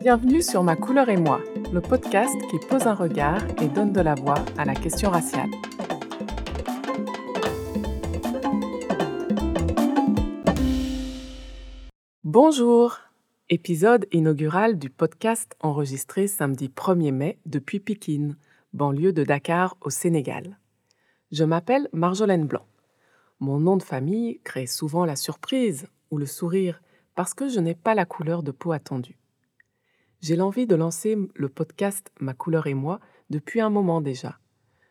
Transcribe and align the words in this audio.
Bienvenue 0.00 0.40
sur 0.40 0.62
Ma 0.62 0.76
couleur 0.76 1.08
et 1.08 1.16
moi, 1.16 1.40
le 1.72 1.80
podcast 1.80 2.34
qui 2.48 2.58
pose 2.68 2.86
un 2.86 2.94
regard 2.94 3.42
et 3.60 3.66
donne 3.66 3.92
de 3.92 4.00
la 4.00 4.14
voix 4.14 4.44
à 4.56 4.64
la 4.64 4.74
question 4.74 5.10
raciale. 5.10 5.50
Bonjour 12.22 12.98
Épisode 13.48 14.06
inaugural 14.12 14.78
du 14.78 14.90
podcast 14.90 15.56
enregistré 15.60 16.26
samedi 16.26 16.68
1er 16.68 17.12
mai 17.12 17.38
depuis 17.46 17.80
Pékin, 17.80 18.36
banlieue 18.72 19.12
de 19.12 19.24
Dakar 19.24 19.76
au 19.80 19.90
Sénégal. 19.90 20.58
Je 21.32 21.42
m'appelle 21.42 21.88
Marjolaine 21.92 22.46
Blanc. 22.46 22.64
Mon 23.40 23.58
nom 23.58 23.76
de 23.76 23.82
famille 23.82 24.38
crée 24.44 24.68
souvent 24.68 25.04
la 25.04 25.16
surprise 25.16 25.88
ou 26.12 26.18
le 26.18 26.26
sourire 26.26 26.80
parce 27.16 27.34
que 27.34 27.48
je 27.48 27.58
n'ai 27.58 27.74
pas 27.74 27.96
la 27.96 28.04
couleur 28.04 28.44
de 28.44 28.52
peau 28.52 28.70
attendue. 28.70 29.18
J'ai 30.20 30.36
l'envie 30.36 30.68
de 30.68 30.76
lancer 30.76 31.18
le 31.34 31.48
podcast 31.48 32.12
Ma 32.20 32.32
couleur 32.32 32.68
et 32.68 32.74
moi 32.74 33.00
depuis 33.28 33.60
un 33.60 33.70
moment 33.70 34.00
déjà. 34.00 34.38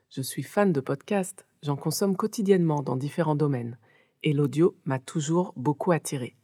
Je 0.10 0.22
suis 0.22 0.44
fan 0.44 0.74
de 0.74 0.82
podcasts, 0.82 1.46
j'en 1.64 1.78
consomme 1.78 2.18
quotidiennement 2.18 2.84
dans 2.84 2.98
différents 2.98 3.36
domaines, 3.36 3.78
et 4.22 4.34
l'audio 4.34 4.76
m'a 4.84 5.00
toujours 5.00 5.54
beaucoup 5.56 5.94
attiré. 5.94 6.36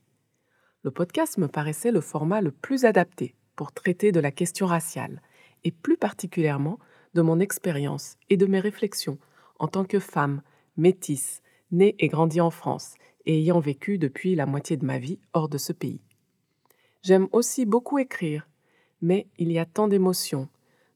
Le 0.84 0.92
podcast 0.92 1.38
me 1.38 1.50
paraissait 1.50 1.92
le 1.92 2.02
format 2.02 2.40
le 2.40 2.52
plus 2.52 2.86
adapté 2.86 3.36
pour 3.58 3.74
traiter 3.74 4.14
de 4.14 4.22
la 4.22 4.32
question 4.32 4.68
raciale, 4.68 5.22
et 5.66 5.72
plus 5.72 5.98
particulièrement 5.98 6.80
de 7.14 7.22
mon 7.22 7.42
expérience 7.42 8.16
et 8.30 8.38
de 8.38 8.46
mes 8.46 8.62
réflexions 8.62 9.20
en 9.62 9.68
tant 9.68 9.86
que 9.86 10.00
femme, 10.00 10.42
métisse, 10.76 11.42
née 11.72 11.96
et 12.00 12.10
grandie 12.10 12.42
en 12.42 12.52
France, 12.52 12.96
et 13.26 13.40
ayant 13.40 13.60
vécu 13.62 13.98
depuis 13.98 14.36
la 14.36 14.46
moitié 14.46 14.76
de 14.76 14.86
ma 14.86 14.98
vie 14.98 15.20
hors 15.32 15.48
de 15.48 15.58
ce 15.58 15.72
pays. 15.72 16.02
J'aime 17.02 17.30
aussi 17.32 17.66
beaucoup 17.66 17.98
écrire 17.98 18.46
mais 19.02 19.28
il 19.38 19.52
y 19.52 19.60
a 19.60 19.66
tant 19.66 19.88
d'émotions, 19.88 20.48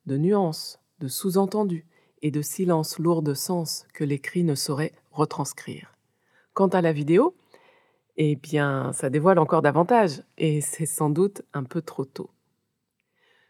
de 0.06 0.16
nuances, 0.16 0.80
de 1.00 1.08
sous-entendus 1.08 1.86
et 2.22 2.30
de 2.30 2.40
silences 2.40 2.98
lourds 2.98 3.22
de 3.22 3.34
sens 3.34 3.84
que 3.92 4.04
l'écrit 4.04 4.44
ne 4.44 4.54
saurait 4.54 4.92
retranscrire. 5.10 5.92
Quant 6.54 6.68
à 6.68 6.80
la 6.80 6.92
vidéo, 6.92 7.36
eh 8.16 8.36
bien, 8.36 8.92
ça 8.92 9.10
dévoile 9.10 9.38
encore 9.38 9.60
davantage, 9.60 10.22
et 10.38 10.60
c'est 10.62 10.86
sans 10.86 11.10
doute 11.10 11.42
un 11.52 11.64
peu 11.64 11.82
trop 11.82 12.06
tôt. 12.06 12.30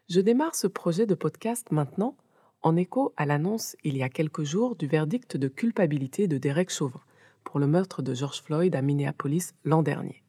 Je 0.09 0.21
démarre 0.21 0.55
ce 0.55 0.67
projet 0.67 1.07
de 1.07 1.15
podcast 1.15 1.71
maintenant 1.71 2.17
en 2.67 2.75
écho 2.75 3.15
à 3.17 3.27
l'annonce 3.27 3.77
il 3.85 3.97
y 3.97 4.03
a 4.03 4.09
quelques 4.09 4.43
jours 4.43 4.75
du 4.75 4.89
verdict 4.89 5.37
de 5.37 5.47
culpabilité 5.47 6.27
de 6.27 6.37
Derek 6.37 6.69
Chauvin 6.69 7.01
pour 7.45 7.61
le 7.61 7.69
meurtre 7.69 8.03
de 8.03 8.13
George 8.13 8.43
Floyd 8.43 8.75
à 8.75 8.83
Minneapolis 8.83 9.53
l'an 9.65 9.85
dernier. 9.85 10.25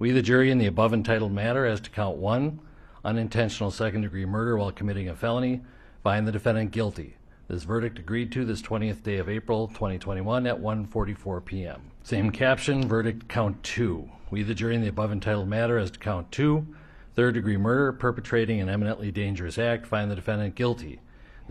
We, 0.00 0.12
the 0.12 0.24
jury, 0.24 0.50
in 0.50 0.58
the 0.58 0.66
above 0.66 0.92
entitled 0.92 1.32
matter, 1.32 1.64
as 1.64 1.80
to 1.82 1.90
count 1.90 2.16
one, 2.16 2.58
unintentional 3.04 3.70
second 3.70 4.00
degree 4.00 4.26
murder 4.26 4.56
while 4.56 4.72
committing 4.72 5.08
a 5.10 5.14
felony, 5.14 5.60
find 6.02 6.26
the 6.26 6.32
defendant 6.32 6.72
guilty. 6.72 7.14
This 7.46 7.62
verdict 7.62 8.00
agreed 8.00 8.32
to 8.32 8.44
this 8.44 8.62
20th 8.62 9.04
day 9.04 9.18
of 9.18 9.28
April 9.28 9.68
2021 9.68 10.48
at 10.48 10.60
1:44 10.60 11.44
p.m. 11.44 11.82
Same 12.02 12.32
caption, 12.32 12.88
verdict 12.88 13.28
count 13.28 13.62
2. 13.62 14.08
We 14.32 14.42
the 14.42 14.56
jury 14.56 14.74
in 14.74 14.82
the 14.82 14.88
above 14.88 15.12
entitled 15.12 15.46
matter 15.46 15.78
as 15.78 15.92
to 15.92 16.00
count 16.00 16.32
2, 16.32 16.66
third 17.14 17.34
degree 17.34 17.56
murder 17.56 17.92
perpetrating 17.92 18.60
an 18.60 18.68
eminently 18.68 19.12
dangerous 19.12 19.56
act, 19.56 19.86
find 19.86 20.10
the 20.10 20.16
defendant 20.16 20.56
guilty. 20.56 20.98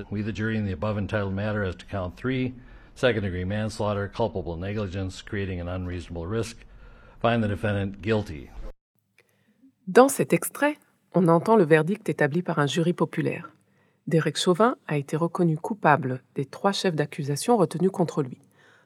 We 0.09 0.21
the 0.21 0.31
jury 0.31 0.57
in 0.57 0.65
the 0.65 0.73
above 0.73 0.97
entitled 0.97 1.33
matter 1.33 1.63
as 1.63 1.75
to 1.75 1.85
count 1.85 2.15
3, 2.15 2.53
second 2.95 3.23
degree 3.23 3.45
manslaughter, 3.45 4.07
culpable 4.07 4.57
negligence, 4.57 5.21
creating 5.21 5.59
an 5.61 5.67
unreasonable 5.67 6.27
risk, 6.27 6.57
find 7.21 7.43
the 7.43 7.47
defendant 7.47 8.01
guilty. 8.01 8.49
Dans 9.87 10.09
cet 10.09 10.33
extrait, 10.33 10.77
on 11.13 11.27
entend 11.27 11.55
le 11.55 11.65
verdict 11.65 12.09
établi 12.09 12.43
par 12.43 12.59
un 12.59 12.67
jury 12.67 12.93
populaire. 12.93 13.51
Derek 14.07 14.37
Chauvin 14.37 14.75
a 14.87 14.97
été 14.97 15.17
reconnu 15.17 15.57
coupable 15.57 16.21
des 16.35 16.45
trois 16.45 16.71
chefs 16.71 16.95
d'accusation 16.95 17.57
retenus 17.57 17.91
contre 17.91 18.23
lui 18.23 18.39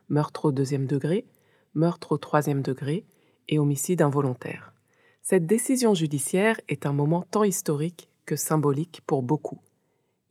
meurtre 0.09 0.45
au 0.45 0.51
deuxième 0.51 0.85
degré, 0.85 1.25
meurtre 1.73 2.13
au 2.13 2.17
troisième 2.17 2.61
degré 2.61 3.05
et 3.49 3.59
homicide 3.59 4.01
involontaire. 4.01 4.73
Cette 5.21 5.45
décision 5.45 5.93
judiciaire 5.93 6.59
est 6.67 6.85
un 6.85 6.93
moment 6.93 7.25
tant 7.29 7.43
historique 7.43 8.09
que 8.25 8.35
symbolique 8.35 9.01
pour 9.07 9.23
beaucoup. 9.23 9.59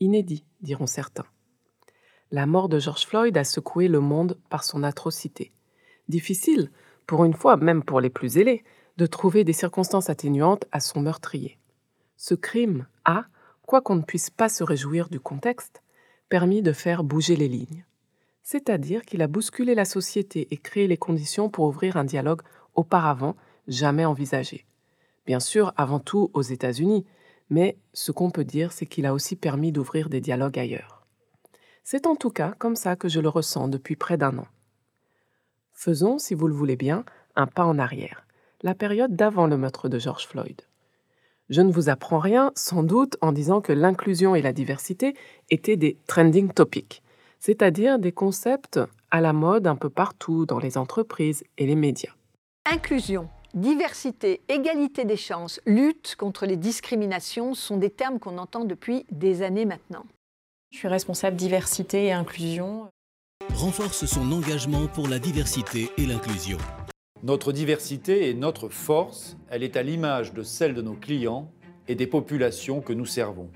Inédit, 0.02 0.44
diront 0.60 0.86
certains. 0.86 1.26
La 2.32 2.46
mort 2.46 2.68
de 2.68 2.78
George 2.78 3.06
Floyd 3.06 3.36
a 3.36 3.44
secoué 3.44 3.86
le 3.88 4.00
monde 4.00 4.38
par 4.50 4.64
son 4.64 4.82
atrocité. 4.82 5.52
Difficile, 6.08 6.70
pour 7.06 7.24
une 7.24 7.34
fois 7.34 7.56
même 7.56 7.84
pour 7.84 8.00
les 8.00 8.10
plus 8.10 8.30
zélés, 8.30 8.64
de 8.96 9.06
trouver 9.06 9.44
des 9.44 9.52
circonstances 9.52 10.10
atténuantes 10.10 10.64
à 10.72 10.80
son 10.80 11.00
meurtrier. 11.02 11.58
Ce 12.16 12.34
crime 12.34 12.86
a, 13.04 13.26
quoi 13.64 13.80
qu'on 13.80 13.94
ne 13.94 14.02
puisse 14.02 14.28
pas 14.28 14.48
se 14.48 14.64
réjouir 14.64 15.08
du 15.08 15.20
contexte, 15.20 15.82
permis 16.28 16.62
de 16.62 16.72
faire 16.72 17.04
bouger 17.04 17.36
les 17.36 17.48
lignes. 17.48 17.84
C'est-à-dire 18.42 19.02
qu'il 19.02 19.22
a 19.22 19.28
bousculé 19.28 19.74
la 19.74 19.84
société 19.84 20.48
et 20.50 20.56
créé 20.56 20.88
les 20.88 20.96
conditions 20.96 21.48
pour 21.48 21.66
ouvrir 21.66 21.96
un 21.96 22.04
dialogue 22.04 22.42
auparavant 22.74 23.36
jamais 23.69 24.04
envisagé. 24.04 24.66
Bien 25.26 25.38
sûr, 25.38 25.72
avant 25.76 26.00
tout 26.00 26.30
aux 26.34 26.42
États-Unis, 26.42 27.06
mais 27.52 27.76
ce 27.92 28.12
qu'on 28.12 28.30
peut 28.30 28.46
dire, 28.46 28.72
c'est 28.72 28.86
qu'il 28.86 29.04
a 29.04 29.12
aussi 29.12 29.36
permis 29.36 29.72
d'ouvrir 29.72 30.08
des 30.08 30.22
dialogues 30.22 30.58
ailleurs. 30.58 31.06
C'est 31.84 32.06
en 32.06 32.16
tout 32.16 32.30
cas 32.30 32.54
comme 32.58 32.76
ça 32.76 32.96
que 32.96 33.10
je 33.10 33.20
le 33.20 33.28
ressens 33.28 33.68
depuis 33.68 33.94
près 33.94 34.16
d'un 34.16 34.38
an. 34.38 34.46
Faisons, 35.74 36.16
si 36.16 36.32
vous 36.32 36.48
le 36.48 36.54
voulez 36.54 36.76
bien, 36.76 37.04
un 37.36 37.46
pas 37.46 37.66
en 37.66 37.78
arrière, 37.78 38.26
la 38.62 38.74
période 38.74 39.14
d'avant 39.16 39.46
le 39.46 39.58
meurtre 39.58 39.90
de 39.90 39.98
George 39.98 40.26
Floyd. 40.26 40.62
Je 41.50 41.60
ne 41.60 41.70
vous 41.70 41.90
apprends 41.90 42.20
rien, 42.20 42.52
sans 42.54 42.82
doute, 42.82 43.18
en 43.20 43.32
disant 43.32 43.60
que 43.60 43.74
l'inclusion 43.74 44.34
et 44.34 44.40
la 44.40 44.54
diversité 44.54 45.14
étaient 45.50 45.76
des 45.76 45.98
trending 46.06 46.50
topics, 46.50 47.02
c'est-à-dire 47.38 47.98
des 47.98 48.12
concepts 48.12 48.80
à 49.10 49.20
la 49.20 49.34
mode 49.34 49.66
un 49.66 49.76
peu 49.76 49.90
partout 49.90 50.46
dans 50.46 50.58
les 50.58 50.78
entreprises 50.78 51.44
et 51.58 51.66
les 51.66 51.76
médias. 51.76 52.14
Inclusion, 52.64 53.28
diversité, 53.54 54.40
égalité 54.48 55.04
des 55.04 55.16
chances, 55.16 55.60
lutte 55.66 56.16
contre 56.16 56.46
les 56.46 56.56
discriminations 56.56 57.54
sont 57.54 57.76
des 57.76 57.90
termes 57.90 58.18
qu'on 58.18 58.38
entend 58.38 58.64
depuis 58.64 59.04
des 59.10 59.42
années 59.42 59.64
maintenant. 59.64 60.04
Je 60.70 60.78
suis 60.78 60.88
responsable 60.88 61.36
diversité 61.36 62.06
et 62.06 62.12
inclusion. 62.12 62.88
Renforce 63.54 64.06
son 64.06 64.32
engagement 64.32 64.86
pour 64.86 65.08
la 65.08 65.18
diversité 65.18 65.90
et 65.98 66.06
l'inclusion. 66.06 66.58
Notre 67.22 67.52
diversité 67.52 68.30
est 68.30 68.34
notre 68.34 68.68
force, 68.68 69.36
elle 69.50 69.62
est 69.62 69.76
à 69.76 69.82
l'image 69.82 70.32
de 70.32 70.42
celle 70.42 70.74
de 70.74 70.82
nos 70.82 70.94
clients 70.94 71.50
et 71.88 71.94
des 71.94 72.06
populations 72.06 72.80
que 72.80 72.92
nous 72.92 73.06
servons. 73.06 73.50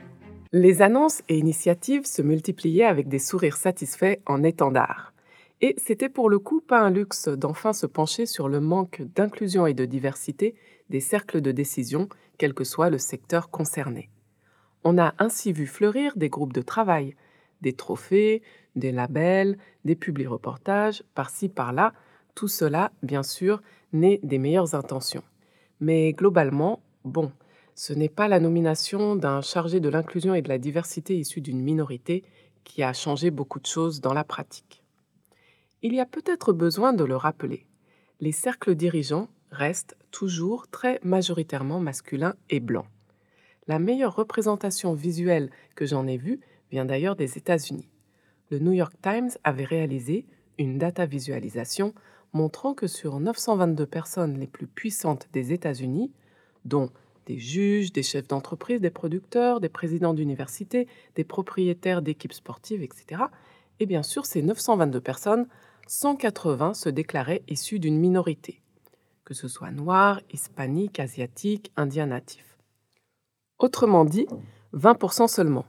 Les 0.52 0.82
annonces 0.82 1.22
et 1.28 1.38
initiatives 1.38 2.06
se 2.06 2.22
multipliaient 2.22 2.84
avec 2.84 3.08
des 3.08 3.18
sourires 3.18 3.56
satisfaits 3.56 4.18
en 4.26 4.42
étendard. 4.42 5.12
Et 5.62 5.74
c'était 5.78 6.10
pour 6.10 6.28
le 6.28 6.38
coup 6.38 6.60
pas 6.60 6.80
un 6.80 6.90
luxe 6.90 7.28
d'enfin 7.28 7.72
se 7.72 7.86
pencher 7.86 8.26
sur 8.26 8.48
le 8.48 8.60
manque 8.60 9.02
d'inclusion 9.14 9.66
et 9.66 9.72
de 9.72 9.86
diversité 9.86 10.54
des 10.90 11.00
cercles 11.00 11.40
de 11.40 11.50
décision, 11.50 12.08
quel 12.36 12.52
que 12.52 12.64
soit 12.64 12.90
le 12.90 12.98
secteur 12.98 13.50
concerné. 13.50 14.10
On 14.84 14.98
a 14.98 15.14
ainsi 15.18 15.52
vu 15.52 15.66
fleurir 15.66 16.12
des 16.16 16.28
groupes 16.28 16.52
de 16.52 16.60
travail, 16.60 17.16
des 17.62 17.72
trophées, 17.72 18.42
des 18.76 18.92
labels, 18.92 19.56
des 19.86 19.96
publi-reportages, 19.96 21.02
par-ci 21.14 21.48
par-là, 21.48 21.94
tout 22.34 22.48
cela, 22.48 22.92
bien 23.02 23.22
sûr, 23.22 23.62
naît 23.94 24.20
des 24.22 24.38
meilleures 24.38 24.74
intentions. 24.74 25.24
Mais 25.80 26.12
globalement, 26.12 26.80
bon, 27.04 27.32
ce 27.74 27.94
n'est 27.94 28.10
pas 28.10 28.28
la 28.28 28.40
nomination 28.40 29.16
d'un 29.16 29.40
chargé 29.40 29.80
de 29.80 29.88
l'inclusion 29.88 30.34
et 30.34 30.42
de 30.42 30.50
la 30.50 30.58
diversité 30.58 31.16
issu 31.16 31.40
d'une 31.40 31.62
minorité 31.62 32.24
qui 32.62 32.82
a 32.82 32.92
changé 32.92 33.30
beaucoup 33.30 33.58
de 33.58 33.66
choses 33.66 34.02
dans 34.02 34.12
la 34.12 34.24
pratique. 34.24 34.85
Il 35.82 35.92
y 35.92 36.00
a 36.00 36.06
peut-être 36.06 36.54
besoin 36.54 36.94
de 36.94 37.04
le 37.04 37.16
rappeler. 37.16 37.66
Les 38.20 38.32
cercles 38.32 38.74
dirigeants 38.74 39.28
restent 39.50 39.96
toujours 40.10 40.68
très 40.68 40.98
majoritairement 41.02 41.80
masculins 41.80 42.34
et 42.48 42.60
blancs. 42.60 42.86
La 43.66 43.78
meilleure 43.78 44.16
représentation 44.16 44.94
visuelle 44.94 45.50
que 45.74 45.84
j'en 45.84 46.06
ai 46.06 46.16
vue 46.16 46.40
vient 46.70 46.86
d'ailleurs 46.86 47.14
des 47.14 47.36
États-Unis. 47.36 47.90
Le 48.50 48.58
New 48.58 48.72
York 48.72 48.94
Times 49.02 49.30
avait 49.44 49.64
réalisé 49.64 50.24
une 50.58 50.78
data 50.78 51.04
visualisation 51.04 51.94
montrant 52.32 52.72
que 52.72 52.86
sur 52.86 53.20
922 53.20 53.86
personnes 53.86 54.40
les 54.40 54.46
plus 54.46 54.66
puissantes 54.66 55.28
des 55.32 55.52
États-Unis, 55.52 56.10
dont 56.64 56.90
des 57.26 57.38
juges, 57.38 57.92
des 57.92 58.02
chefs 58.02 58.28
d'entreprise, 58.28 58.80
des 58.80 58.90
producteurs, 58.90 59.60
des 59.60 59.68
présidents 59.68 60.14
d'université, 60.14 60.88
des 61.16 61.24
propriétaires 61.24 62.00
d'équipes 62.00 62.32
sportives, 62.32 62.82
etc., 62.82 63.24
et 63.78 63.86
bien 63.86 64.02
sûr, 64.02 64.24
ces 64.24 64.42
922 64.42 65.00
personnes, 65.00 65.46
180 65.86 66.74
se 66.74 66.88
déclaraient 66.88 67.44
issues 67.48 67.78
d'une 67.78 67.98
minorité, 67.98 68.60
que 69.24 69.34
ce 69.34 69.46
soit 69.46 69.70
noir, 69.70 70.20
hispanique, 70.32 70.98
asiatique, 70.98 71.72
indien 71.76 72.06
natif. 72.06 72.58
Autrement 73.58 74.04
dit, 74.04 74.26
20% 74.74 75.28
seulement. 75.28 75.64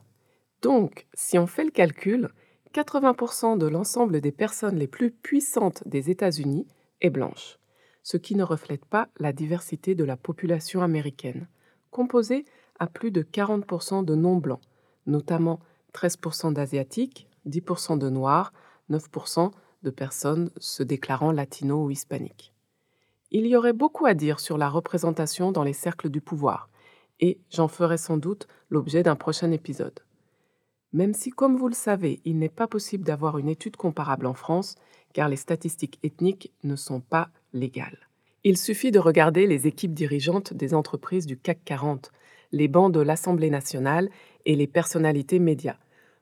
Donc, 0.63 1.07
si 1.13 1.37
on 1.37 1.45
fait 1.45 1.63
le 1.63 1.71
calcul, 1.71 2.29
80% 2.73 3.57
de 3.57 3.67
l'ensemble 3.67 4.19
des 4.19 4.31
personnes 4.31 4.77
les 4.77 4.87
plus 4.87 5.11
puissantes 5.11 5.87
des 5.87 6.09
États-Unis 6.09 6.67
est 7.01 7.11
blanche, 7.11 7.59
ce 8.01 8.17
qui 8.17 8.35
ne 8.35 8.43
reflète 8.43 8.85
pas 8.85 9.09
la 9.19 9.33
diversité 9.33 9.93
de 9.93 10.03
la 10.03 10.17
population 10.17 10.81
américaine, 10.81 11.47
composée 11.91 12.45
à 12.79 12.87
plus 12.87 13.11
de 13.11 13.21
40% 13.21 14.03
de 14.03 14.15
non-blancs, 14.15 14.61
notamment 15.05 15.59
13% 15.93 16.53
d'asiatiques, 16.53 17.27
10% 17.47 17.99
de 17.99 18.09
noirs, 18.09 18.51
9% 18.89 19.51
de 19.83 19.89
personnes 19.89 20.49
se 20.57 20.83
déclarant 20.83 21.31
latino 21.31 21.85
ou 21.85 21.91
hispaniques. 21.91 22.53
Il 23.31 23.45
y 23.45 23.55
aurait 23.55 23.73
beaucoup 23.73 24.05
à 24.05 24.13
dire 24.13 24.39
sur 24.39 24.57
la 24.57 24.69
représentation 24.69 25.51
dans 25.51 25.63
les 25.63 25.73
cercles 25.73 26.09
du 26.09 26.21
pouvoir, 26.21 26.69
et 27.19 27.39
j'en 27.49 27.67
ferai 27.67 27.97
sans 27.97 28.17
doute 28.17 28.47
l'objet 28.69 29.03
d'un 29.03 29.15
prochain 29.15 29.51
épisode. 29.51 29.99
Même 30.93 31.13
si, 31.13 31.31
comme 31.31 31.57
vous 31.57 31.67
le 31.67 31.73
savez, 31.73 32.21
il 32.23 32.39
n'est 32.39 32.47
pas 32.47 32.67
possible 32.67 33.03
d'avoir 33.03 33.37
une 33.37 33.49
étude 33.49 33.75
comparable 33.75 34.25
en 34.25 34.33
France, 34.33 34.75
car 35.13 35.27
les 35.27 35.35
statistiques 35.35 35.99
ethniques 36.03 36.53
ne 36.63 36.75
sont 36.75 37.01
pas 37.01 37.29
légales. 37.53 38.07
Il 38.43 38.57
suffit 38.57 38.91
de 38.91 38.99
regarder 38.99 39.45
les 39.47 39.67
équipes 39.67 39.93
dirigeantes 39.93 40.53
des 40.53 40.73
entreprises 40.73 41.25
du 41.25 41.37
CAC 41.37 41.59
40, 41.65 42.11
les 42.53 42.69
bancs 42.69 42.93
de 42.93 43.01
l'Assemblée 43.01 43.49
nationale 43.49 44.09
et 44.45 44.55
les 44.55 44.67
personnalités 44.67 45.39
médias. 45.39 45.77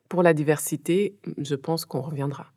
Pour 0.08 0.24
la 0.24 0.34
diversité, 0.34 1.16
je 1.38 1.54
pense 1.54 1.84
qu'on 1.84 2.00
reviendra. 2.00 2.52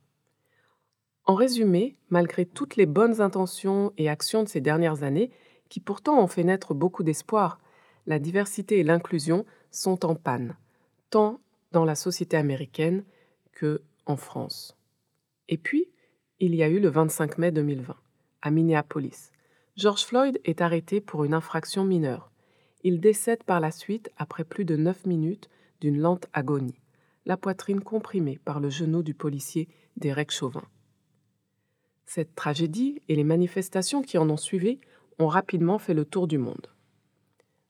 En 1.29 1.35
résumé, 1.35 1.95
malgré 2.09 2.43
toutes 2.43 2.75
les 2.75 2.87
bonnes 2.87 3.21
intentions 3.21 3.93
et 3.99 4.09
actions 4.09 4.41
de 4.41 4.49
ces 4.49 4.61
dernières 4.61 5.03
années, 5.03 5.29
qui 5.69 5.79
pourtant 5.79 6.19
ont 6.19 6.25
fait 6.25 6.43
naître 6.43 6.73
beaucoup 6.73 7.03
d'espoir, 7.03 7.59
la 8.07 8.17
diversité 8.17 8.79
et 8.79 8.83
l'inclusion 8.83 9.45
sont 9.69 10.07
en 10.07 10.15
panne, 10.15 10.57
tant 11.11 11.39
dans 11.71 11.85
la 11.85 11.93
société 11.93 12.35
américaine 12.35 13.03
que 13.51 13.83
en 14.07 14.17
France. 14.17 14.75
Et 15.49 15.59
puis, 15.59 15.91
il 16.39 16.55
y 16.55 16.63
a 16.63 16.67
eu 16.67 16.79
le 16.79 16.89
25 16.89 17.37
mai 17.37 17.51
2020, 17.51 17.95
à 18.41 18.49
Minneapolis. 18.49 19.31
George 19.75 20.05
Floyd 20.05 20.41
est 20.45 20.61
arrêté 20.61 20.99
pour 20.99 21.25
une 21.25 21.35
infraction 21.35 21.85
mineure. 21.85 22.31
Il 22.81 22.99
décède 22.99 23.43
par 23.43 23.59
la 23.59 23.69
suite 23.69 24.09
après 24.17 24.45
plus 24.45 24.65
de 24.65 24.75
9 24.75 25.05
minutes 25.05 25.47
d'une 25.79 25.99
lente 25.99 26.25
agonie, 26.33 26.81
la 27.27 27.37
poitrine 27.37 27.81
comprimée 27.81 28.39
par 28.43 28.59
le 28.59 28.71
genou 28.71 29.03
du 29.03 29.13
policier 29.13 29.67
Derek 29.95 30.31
Chauvin. 30.31 30.63
Cette 32.11 32.33
tragédie 32.33 33.03
et 33.07 33.15
les 33.15 33.23
manifestations 33.23 34.01
qui 34.01 34.17
en 34.17 34.27
ont 34.31 34.35
suivi 34.35 34.79
ont 35.19 35.27
rapidement 35.27 35.77
fait 35.77 35.93
le 35.93 36.05
tour 36.05 36.25
du 36.25 36.39
monde. 36.39 36.65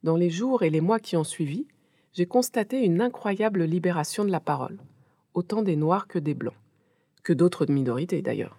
Dans 0.03 0.15
les 0.15 0.29
jours 0.29 0.63
et 0.63 0.69
les 0.69 0.79
mois 0.79 1.01
qui 1.01 1.17
ont 1.17 1.25
suivi, 1.25 1.67
j'ai 2.13 2.25
constaté 2.25 2.79
une 2.85 3.01
incroyable 3.01 3.65
libération 3.65 4.23
de 4.23 4.31
la 4.31 4.39
parole, 4.39 4.79
autant 5.33 5.61
des 5.61 5.75
Noirs 5.75 6.07
que 6.07 6.19
des 6.19 6.35
Blancs, 6.35 6.55
que 7.21 7.33
d'autres 7.33 7.65
minorités 7.65 8.21
d'ailleurs, 8.21 8.57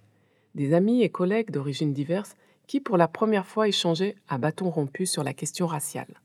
des 0.55 0.75
amis 0.75 1.03
et 1.03 1.09
collègues 1.09 1.51
d'origines 1.51 1.95
diverses 1.95 2.37
qui 2.67 2.81
pour 2.81 2.99
la 2.99 3.09
première 3.09 3.47
fois 3.47 3.67
échangeaient 3.67 4.17
à 4.29 4.37
bâton 4.37 4.69
rompu 4.69 5.07
sur 5.07 5.25
la 5.25 5.33
question 5.33 5.67
raciale. 5.67 6.21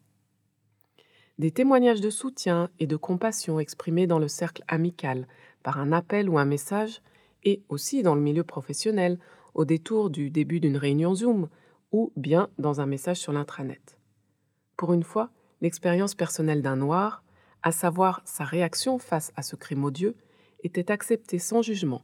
Des 1.40 1.52
témoignages 1.52 2.02
de 2.02 2.10
soutien 2.10 2.70
et 2.80 2.88
de 2.88 2.98
compassion 2.98 3.62
exprimés 3.62 4.06
dans 4.06 4.20
le 4.20 4.28
cercle 4.28 4.66
amical 4.68 5.30
par 5.64 5.80
un 5.80 5.94
appel 5.94 6.28
ou 6.28 6.38
un 6.38 6.44
message, 6.44 7.02
et 7.46 7.62
aussi 7.70 8.04
dans 8.04 8.16
le 8.16 8.22
milieu 8.22 8.44
professionnel, 8.44 9.18
au 9.56 9.66
détour 9.66 10.10
du 10.10 10.30
début 10.30 10.60
d'une 10.60 10.78
réunion 10.78 11.16
Zoom, 11.16 11.50
ou 11.92 12.12
bien 12.16 12.50
dans 12.60 12.82
un 12.82 12.86
message 12.86 13.18
sur 13.18 13.32
l'intranet. 13.32 13.98
Pour 14.78 14.94
une 14.94 15.04
fois, 15.04 15.32
l'expérience 15.62 16.14
personnelle 16.14 16.62
d'un 16.62 16.76
noir, 16.76 17.24
à 17.64 17.72
savoir 17.72 18.22
sa 18.26 18.44
réaction 18.44 19.00
face 19.00 19.32
à 19.36 19.42
ce 19.42 19.56
crime 19.56 19.86
odieux, 19.86 20.16
était 20.64 20.92
acceptée 20.92 21.40
sans 21.40 21.62
jugement, 21.62 22.04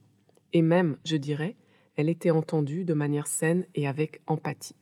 et 0.53 0.61
même, 0.61 0.97
je 1.05 1.17
dirais, 1.17 1.57
elle 1.95 2.09
était 2.09 2.31
entendue 2.31 2.85
de 2.85 2.93
manière 2.93 3.27
saine 3.27 3.65
et 3.75 3.87
avec 3.87 4.21
empathie. 4.27 4.75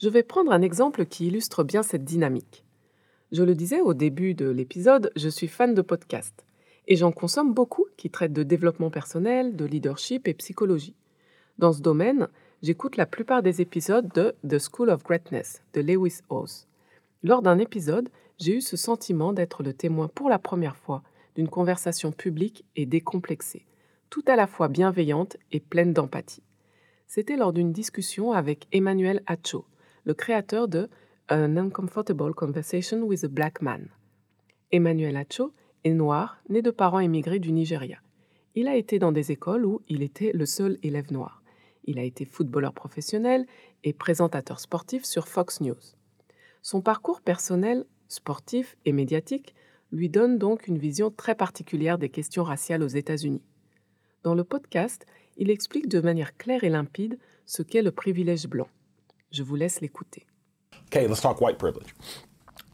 Je 0.00 0.08
vais 0.08 0.22
prendre 0.22 0.52
un 0.52 0.62
exemple 0.62 1.06
qui 1.06 1.26
illustre 1.26 1.64
bien 1.64 1.82
cette 1.82 2.04
dynamique. 2.04 2.64
Je 3.32 3.42
le 3.42 3.54
disais 3.54 3.80
au 3.80 3.94
début 3.94 4.34
de 4.34 4.48
l'épisode, 4.48 5.10
je 5.16 5.28
suis 5.28 5.48
fan 5.48 5.74
de 5.74 5.82
podcasts, 5.82 6.46
et 6.86 6.96
j'en 6.96 7.12
consomme 7.12 7.52
beaucoup 7.52 7.86
qui 7.96 8.10
traitent 8.10 8.32
de 8.32 8.42
développement 8.42 8.90
personnel, 8.90 9.56
de 9.56 9.64
leadership 9.64 10.28
et 10.28 10.34
psychologie. 10.34 10.94
Dans 11.58 11.72
ce 11.72 11.80
domaine, 11.80 12.28
j'écoute 12.62 12.96
la 12.96 13.06
plupart 13.06 13.42
des 13.42 13.60
épisodes 13.60 14.08
de 14.14 14.34
The 14.48 14.58
School 14.58 14.90
of 14.90 15.02
Greatness 15.02 15.62
de 15.72 15.80
Lewis 15.80 16.20
Howes. 16.30 16.66
Lors 17.22 17.42
d'un 17.42 17.58
épisode, 17.58 18.08
j'ai 18.38 18.56
eu 18.56 18.60
ce 18.60 18.76
sentiment 18.76 19.32
d'être 19.32 19.62
le 19.62 19.72
témoin 19.72 20.08
pour 20.08 20.28
la 20.28 20.38
première 20.38 20.76
fois 20.76 21.02
d'une 21.34 21.48
conversation 21.48 22.12
publique 22.12 22.64
et 22.76 22.86
décomplexée, 22.86 23.66
tout 24.10 24.24
à 24.26 24.36
la 24.36 24.46
fois 24.46 24.68
bienveillante 24.68 25.36
et 25.52 25.60
pleine 25.60 25.92
d'empathie. 25.92 26.42
C'était 27.06 27.36
lors 27.36 27.52
d'une 27.52 27.72
discussion 27.72 28.32
avec 28.32 28.66
Emmanuel 28.72 29.22
Acho, 29.26 29.64
le 30.04 30.14
créateur 30.14 30.68
de 30.68 30.88
An 31.30 31.56
Uncomfortable 31.56 32.34
Conversation 32.34 33.02
with 33.02 33.24
a 33.24 33.28
Black 33.28 33.60
Man. 33.60 33.88
Emmanuel 34.70 35.16
Acho 35.16 35.52
noir, 35.94 36.38
né 36.48 36.62
de 36.62 36.70
parents 36.70 37.00
émigrés 37.00 37.38
du 37.38 37.52
Nigeria. 37.52 37.98
Il 38.54 38.68
a 38.68 38.76
été 38.76 38.98
dans 38.98 39.12
des 39.12 39.32
écoles 39.32 39.66
où 39.66 39.82
il 39.88 40.02
était 40.02 40.32
le 40.32 40.46
seul 40.46 40.78
élève 40.82 41.12
noir. 41.12 41.42
Il 41.84 41.98
a 41.98 42.02
été 42.02 42.24
footballeur 42.24 42.72
professionnel 42.72 43.46
et 43.84 43.92
présentateur 43.92 44.60
sportif 44.60 45.04
sur 45.04 45.28
Fox 45.28 45.60
News. 45.60 45.76
Son 46.62 46.80
parcours 46.80 47.20
personnel, 47.20 47.84
sportif 48.08 48.76
et 48.84 48.92
médiatique 48.92 49.54
lui 49.92 50.08
donne 50.08 50.38
donc 50.38 50.66
une 50.66 50.78
vision 50.78 51.10
très 51.10 51.34
particulière 51.34 51.98
des 51.98 52.08
questions 52.08 52.42
raciales 52.42 52.82
aux 52.82 52.88
États-Unis. 52.88 53.42
Dans 54.22 54.34
le 54.34 54.42
podcast, 54.42 55.06
il 55.36 55.50
explique 55.50 55.88
de 55.88 56.00
manière 56.00 56.36
claire 56.36 56.64
et 56.64 56.70
limpide 56.70 57.18
ce 57.44 57.62
qu'est 57.62 57.82
le 57.82 57.92
privilège 57.92 58.48
blanc. 58.48 58.68
Je 59.30 59.42
vous 59.42 59.54
laisse 59.54 59.80
l'écouter. 59.80 60.26
Okay, 60.86 61.06
let's 61.06 61.20
talk 61.20 61.40
white 61.40 61.58
privilege. 61.58 61.94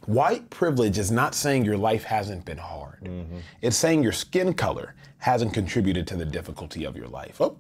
White 0.06 0.50
privilege 0.50 0.98
is 0.98 1.10
not 1.10 1.34
saying 1.34 1.64
your 1.64 1.78
life 1.78 2.04
hasn't 2.04 2.44
been 2.44 2.58
hard. 2.58 3.00
Mm-hmm. 3.04 3.38
It's 3.60 3.76
saying 3.76 4.02
your 4.02 4.12
skin 4.12 4.52
color 4.54 4.94
hasn't 5.18 5.54
contributed 5.54 6.06
to 6.08 6.16
the 6.16 6.24
difficulty 6.24 6.84
of 6.84 6.96
your 6.96 7.06
life. 7.06 7.40
Oh, 7.40 7.56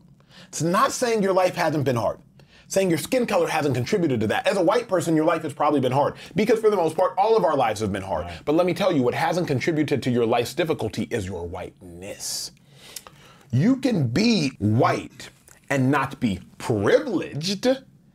It's 0.48 0.62
not 0.62 0.90
saying 0.92 1.22
your 1.22 1.32
life 1.32 1.54
hasn't 1.54 1.84
been 1.84 1.96
hard. 1.96 2.18
Saying 2.66 2.88
your 2.88 2.98
skin 2.98 3.26
color 3.26 3.46
hasn't 3.46 3.74
contributed 3.74 4.18
to 4.20 4.26
that. 4.28 4.46
As 4.46 4.56
a 4.56 4.62
white 4.62 4.88
person, 4.88 5.14
your 5.14 5.26
life 5.26 5.42
has 5.42 5.52
probably 5.52 5.78
been 5.78 5.92
hard 5.92 6.14
because, 6.34 6.58
for 6.58 6.70
the 6.70 6.76
most 6.76 6.96
part, 6.96 7.12
all 7.18 7.36
of 7.36 7.44
our 7.44 7.54
lives 7.56 7.80
have 7.80 7.92
been 7.92 8.02
hard. 8.02 8.26
But 8.46 8.54
let 8.54 8.66
me 8.66 8.72
tell 8.72 8.92
you, 8.92 9.02
what 9.02 9.14
hasn't 9.14 9.46
contributed 9.46 10.02
to 10.04 10.10
your 10.10 10.24
life's 10.24 10.54
difficulty 10.54 11.06
is 11.10 11.26
your 11.26 11.46
whiteness. 11.46 12.50
You 13.50 13.76
can 13.76 14.08
be 14.08 14.52
white 14.58 15.28
and 15.68 15.90
not 15.90 16.18
be 16.18 16.40
privileged. 16.56 17.66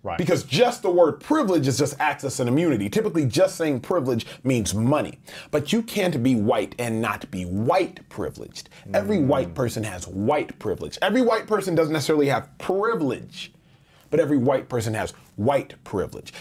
Right. 0.07 0.17
Because 0.17 0.43
just 0.43 0.83
the 0.83 0.89
word 0.89 1.19
privilege 1.19 1.67
is 1.67 1.77
just 1.77 1.99
access 1.99 2.39
and 2.39 2.47
immunity. 2.47 2.89
Typically, 2.89 3.25
just 3.25 3.57
saying 3.57 3.81
privilege 3.81 4.25
means 4.45 4.73
money. 4.73 5.19
But 5.51 5.73
you 5.73 5.83
can't 5.83 6.23
be 6.23 6.33
white 6.33 6.75
and 6.79 7.01
not 7.01 7.29
be 7.29 7.43
white 7.43 8.07
privileged. 8.07 8.69
Every 8.93 9.19
white 9.19 9.53
person 9.53 9.83
has 9.83 10.07
white 10.07 10.57
privilege. 10.59 10.97
Every 11.01 11.21
white 11.21 11.45
person 11.45 11.75
doesn't 11.75 11.91
necessarily 11.91 12.27
have 12.27 12.47
privilege, 12.57 13.51
but 14.09 14.21
every 14.21 14.37
white 14.37 14.69
person 14.69 14.93
has 14.93 15.13
white 15.35 15.75
privilege. 15.83 16.31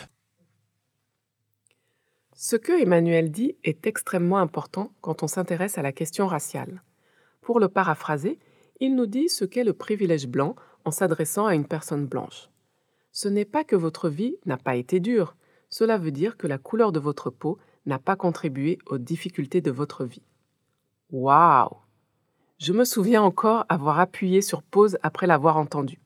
Ce 2.36 2.54
que 2.54 2.80
Emmanuel 2.80 3.32
dit 3.32 3.56
est 3.64 3.84
extrêmement 3.88 4.38
important 4.38 4.92
quand 5.00 5.24
on 5.24 5.26
s'intéresse 5.26 5.76
à 5.76 5.82
la 5.82 5.90
question 5.90 6.28
raciale. 6.28 6.82
Pour 7.40 7.58
le 7.58 7.66
paraphraser, 7.66 8.38
il 8.78 8.94
nous 8.94 9.06
dit 9.06 9.28
ce 9.28 9.44
qu'est 9.44 9.64
le 9.64 9.72
privilège 9.72 10.28
blanc 10.28 10.54
en 10.84 10.92
s'adressant 10.92 11.46
à 11.46 11.56
une 11.56 11.66
personne 11.66 12.06
blanche. 12.06 12.48
Ce 13.16 13.28
n'est 13.28 13.46
pas 13.46 13.64
que 13.64 13.76
votre 13.76 14.10
vie 14.10 14.36
n'a 14.44 14.58
pas 14.58 14.76
été 14.76 15.00
dure, 15.00 15.36
cela 15.70 15.96
veut 15.96 16.10
dire 16.10 16.36
que 16.36 16.46
la 16.46 16.58
couleur 16.58 16.92
de 16.92 17.00
votre 17.00 17.30
peau 17.30 17.56
n'a 17.86 17.98
pas 17.98 18.14
contribué 18.14 18.76
aux 18.84 18.98
difficultés 18.98 19.62
de 19.62 19.70
votre 19.70 20.04
vie. 20.04 20.20
Waouh 21.10 21.78
Je 22.58 22.74
me 22.74 22.84
souviens 22.84 23.22
encore 23.22 23.64
avoir 23.70 24.00
appuyé 24.00 24.42
sur 24.42 24.62
pause 24.62 24.98
après 25.02 25.26
l'avoir 25.26 25.56
entendu. 25.56 25.98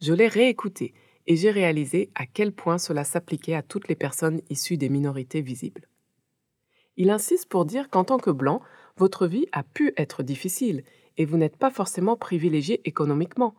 Je 0.00 0.12
l'ai 0.12 0.26
réécouté 0.26 0.94
et 1.28 1.36
j'ai 1.36 1.52
réalisé 1.52 2.10
à 2.16 2.26
quel 2.26 2.50
point 2.50 2.78
cela 2.78 3.04
s'appliquait 3.04 3.54
à 3.54 3.62
toutes 3.62 3.86
les 3.86 3.94
personnes 3.94 4.40
issues 4.50 4.78
des 4.78 4.88
minorités 4.88 5.42
visibles. 5.42 5.86
Il 6.96 7.10
insiste 7.10 7.48
pour 7.48 7.66
dire 7.66 7.88
qu'en 7.88 8.02
tant 8.02 8.18
que 8.18 8.30
blanc, 8.30 8.62
votre 8.96 9.28
vie 9.28 9.46
a 9.52 9.62
pu 9.62 9.92
être 9.96 10.24
difficile 10.24 10.82
et 11.18 11.24
vous 11.24 11.36
n'êtes 11.36 11.56
pas 11.56 11.70
forcément 11.70 12.16
privilégié 12.16 12.80
économiquement, 12.84 13.54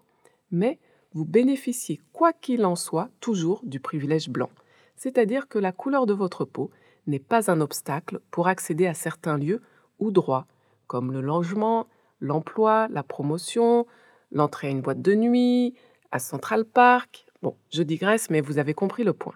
mais 0.51 0.79
vous 1.13 1.25
bénéficiez, 1.25 1.99
quoi 2.13 2.33
qu'il 2.33 2.65
en 2.65 2.75
soit, 2.75 3.09
toujours 3.19 3.61
du 3.63 3.79
privilège 3.79 4.29
blanc, 4.29 4.49
c'est-à-dire 4.95 5.47
que 5.47 5.59
la 5.59 5.71
couleur 5.71 6.05
de 6.05 6.13
votre 6.13 6.45
peau 6.45 6.69
n'est 7.07 7.19
pas 7.19 7.49
un 7.49 7.61
obstacle 7.61 8.19
pour 8.31 8.47
accéder 8.47 8.85
à 8.85 8.93
certains 8.93 9.37
lieux 9.37 9.61
ou 9.99 10.11
droits, 10.11 10.45
comme 10.87 11.11
le 11.11 11.21
logement, 11.21 11.87
l'emploi, 12.19 12.87
la 12.89 13.03
promotion, 13.03 13.87
l'entrée 14.31 14.67
à 14.67 14.71
une 14.71 14.81
boîte 14.81 15.01
de 15.01 15.15
nuit, 15.15 15.73
à 16.11 16.19
Central 16.19 16.65
Park. 16.65 17.25
Bon, 17.41 17.55
je 17.71 17.83
digresse, 17.83 18.29
mais 18.29 18.41
vous 18.41 18.59
avez 18.59 18.73
compris 18.73 19.03
le 19.03 19.13
point. 19.13 19.35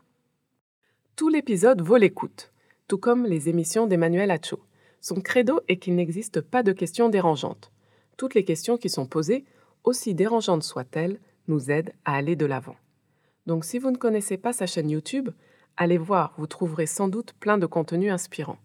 Tout 1.15 1.29
l'épisode 1.29 1.81
vaut 1.81 1.97
l'écoute, 1.97 2.51
tout 2.87 2.97
comme 2.97 3.25
les 3.25 3.49
émissions 3.49 3.87
d'Emmanuel 3.87 4.31
Acho. 4.31 4.59
Son 4.99 5.21
credo 5.21 5.61
est 5.67 5.77
qu'il 5.77 5.95
n'existe 5.95 6.41
pas 6.41 6.63
de 6.63 6.71
questions 6.71 7.09
dérangeantes. 7.09 7.71
Toutes 8.17 8.35
les 8.35 8.45
questions 8.45 8.77
qui 8.77 8.89
sont 8.89 9.05
posées, 9.05 9.45
aussi 9.83 10.13
dérangeantes 10.13 10.63
soient-elles, 10.63 11.19
nous 11.47 11.71
aident 11.71 11.93
à 12.05 12.15
aller 12.15 12.35
de 12.35 12.45
l'avant. 12.45 12.75
Donc 13.45 13.65
si 13.65 13.79
vous 13.79 13.91
ne 13.91 13.97
connaissez 13.97 14.37
pas 14.37 14.53
sa 14.53 14.65
chaîne 14.65 14.89
YouTube, 14.89 15.29
allez 15.77 15.97
voir, 15.97 16.33
vous 16.37 16.47
trouverez 16.47 16.85
sans 16.85 17.07
doute 17.07 17.33
plein 17.39 17.57
de 17.57 17.65
contenus 17.65 18.11
inspirants. 18.11 18.59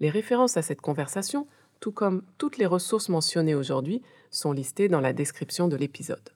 Les 0.00 0.10
références 0.10 0.56
à 0.56 0.62
cette 0.62 0.80
conversation, 0.80 1.46
tout 1.80 1.92
comme 1.92 2.22
toutes 2.38 2.58
les 2.58 2.66
ressources 2.66 3.08
mentionnées 3.08 3.54
aujourd'hui, 3.54 4.02
sont 4.30 4.52
listées 4.52 4.88
dans 4.88 5.00
la 5.00 5.12
description 5.12 5.68
de 5.68 5.76
l'épisode. 5.76 6.30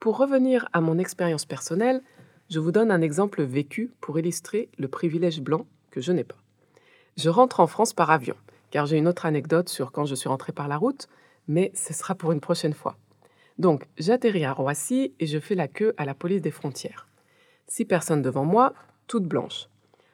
Pour 0.00 0.18
revenir 0.18 0.68
à 0.72 0.80
mon 0.80 0.98
expérience 0.98 1.44
personnelle, 1.44 2.02
je 2.48 2.60
vous 2.60 2.70
donne 2.70 2.90
un 2.90 3.02
exemple 3.02 3.42
vécu 3.42 3.92
pour 4.00 4.18
illustrer 4.18 4.68
le 4.78 4.88
privilège 4.88 5.40
blanc 5.40 5.66
que 5.90 6.00
je 6.00 6.12
n'ai 6.12 6.24
pas. 6.24 6.36
Je 7.16 7.28
rentre 7.28 7.60
en 7.60 7.66
France 7.66 7.92
par 7.92 8.10
avion, 8.10 8.36
car 8.70 8.86
j'ai 8.86 8.98
une 8.98 9.08
autre 9.08 9.26
anecdote 9.26 9.68
sur 9.68 9.90
quand 9.90 10.04
je 10.04 10.14
suis 10.14 10.28
rentrée 10.28 10.52
par 10.52 10.68
la 10.68 10.76
route, 10.76 11.08
mais 11.48 11.72
ce 11.74 11.92
sera 11.92 12.14
pour 12.14 12.32
une 12.32 12.40
prochaine 12.40 12.74
fois. 12.74 12.96
Donc, 13.58 13.86
j'atterris 13.96 14.44
à 14.44 14.52
Roissy 14.52 15.14
et 15.18 15.26
je 15.26 15.38
fais 15.38 15.54
la 15.54 15.68
queue 15.68 15.94
à 15.96 16.04
la 16.04 16.14
police 16.14 16.42
des 16.42 16.50
frontières. 16.50 17.06
Six 17.66 17.84
personnes 17.84 18.22
devant 18.22 18.44
moi, 18.44 18.74
toutes 19.06 19.24
blanches. 19.24 19.68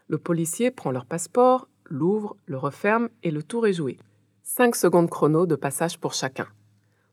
Le 0.08 0.18
policier 0.18 0.70
prend 0.70 0.90
leur 0.90 1.06
passeport, 1.06 1.68
l'ouvre, 1.84 2.36
le 2.46 2.58
referme 2.58 3.08
et 3.22 3.30
le 3.30 3.42
tour 3.42 3.66
est 3.66 3.72
joué. 3.72 3.98
Cinq 4.42 4.76
secondes 4.76 5.10
chrono 5.10 5.46
de 5.46 5.56
passage 5.56 5.98
pour 5.98 6.14
chacun. 6.14 6.46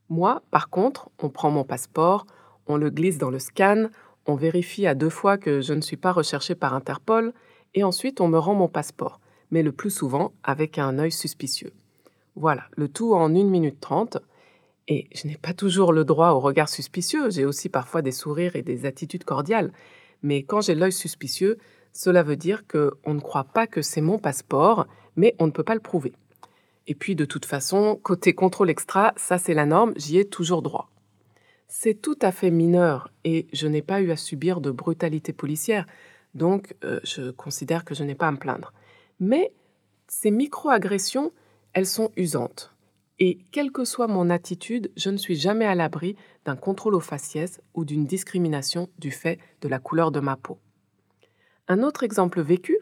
Moi, 0.09 0.41
par 0.51 0.69
contre, 0.69 1.09
on 1.19 1.29
prend 1.29 1.51
mon 1.51 1.63
passeport, 1.63 2.25
on 2.67 2.77
le 2.77 2.89
glisse 2.89 3.17
dans 3.17 3.29
le 3.29 3.39
scan, 3.39 3.87
on 4.25 4.35
vérifie 4.35 4.87
à 4.87 4.95
deux 4.95 5.09
fois 5.09 5.37
que 5.37 5.61
je 5.61 5.73
ne 5.73 5.81
suis 5.81 5.97
pas 5.97 6.11
recherché 6.11 6.55
par 6.55 6.73
Interpol, 6.73 7.33
et 7.73 7.83
ensuite 7.83 8.21
on 8.21 8.27
me 8.27 8.37
rend 8.37 8.55
mon 8.55 8.67
passeport, 8.67 9.19
mais 9.51 9.63
le 9.63 9.71
plus 9.71 9.91
souvent 9.91 10.33
avec 10.43 10.77
un 10.77 10.99
œil 10.99 11.11
suspicieux. 11.11 11.73
Voilà, 12.35 12.63
le 12.75 12.87
tout 12.87 13.13
en 13.13 13.35
1 13.35 13.43
minute 13.45 13.79
30. 13.79 14.17
Et 14.89 15.07
je 15.13 15.27
n'ai 15.27 15.37
pas 15.37 15.53
toujours 15.53 15.93
le 15.93 16.03
droit 16.03 16.31
au 16.31 16.39
regard 16.39 16.67
suspicieux, 16.67 17.29
j'ai 17.29 17.45
aussi 17.45 17.69
parfois 17.69 18.01
des 18.01 18.11
sourires 18.11 18.55
et 18.55 18.63
des 18.63 18.87
attitudes 18.87 19.23
cordiales. 19.23 19.71
Mais 20.23 20.41
quand 20.41 20.61
j'ai 20.61 20.73
l'œil 20.73 20.91
suspicieux, 20.91 21.59
cela 21.93 22.23
veut 22.23 22.35
dire 22.35 22.63
qu'on 22.67 23.13
ne 23.13 23.19
croit 23.19 23.45
pas 23.45 23.67
que 23.67 23.83
c'est 23.83 24.01
mon 24.01 24.17
passeport, 24.17 24.87
mais 25.15 25.35
on 25.37 25.45
ne 25.45 25.51
peut 25.51 25.63
pas 25.63 25.75
le 25.75 25.79
prouver. 25.79 26.13
Et 26.87 26.95
puis 26.95 27.15
de 27.15 27.25
toute 27.25 27.45
façon, 27.45 27.99
côté 28.01 28.33
contrôle 28.33 28.71
extra, 28.71 29.13
ça 29.15 29.37
c'est 29.37 29.53
la 29.53 29.67
norme, 29.67 29.93
j'y 29.95 30.17
ai 30.17 30.25
toujours 30.25 30.63
droit. 30.63 30.89
C'est 31.67 32.01
tout 32.01 32.17
à 32.23 32.31
fait 32.31 32.49
mineur 32.49 33.11
et 33.23 33.45
je 33.53 33.67
n'ai 33.67 33.83
pas 33.83 34.01
eu 34.01 34.09
à 34.09 34.17
subir 34.17 34.59
de 34.59 34.71
brutalité 34.71 35.33
policière, 35.33 35.85
donc 36.33 36.75
euh, 36.83 36.99
je 37.03 37.29
considère 37.29 37.85
que 37.85 37.93
je 37.93 38.03
n'ai 38.03 38.15
pas 38.15 38.27
à 38.27 38.31
me 38.31 38.37
plaindre. 38.37 38.73
Mais 39.19 39.53
ces 40.07 40.31
micro-agressions, 40.31 41.31
elles 41.73 41.85
sont 41.85 42.11
usantes. 42.15 42.73
Et 43.19 43.39
quelle 43.51 43.71
que 43.71 43.83
soit 43.83 44.07
mon 44.07 44.29
attitude, 44.29 44.91
je 44.95 45.09
ne 45.09 45.17
suis 45.17 45.35
jamais 45.35 45.65
à 45.65 45.75
l'abri 45.75 46.15
d'un 46.45 46.55
contrôle 46.55 46.95
au 46.95 47.01
faciès 47.01 47.61
ou 47.73 47.83
d'une 47.83 48.05
discrimination 48.05 48.89
du 48.97 49.11
fait 49.11 49.39
de 49.61 49.67
la 49.67 49.79
couleur 49.79 50.11
de 50.11 50.21
ma 50.21 50.37
peau. 50.37 50.57
Un 51.67 51.83
autre 51.83 52.03
exemple 52.03 52.41
vécu, 52.41 52.77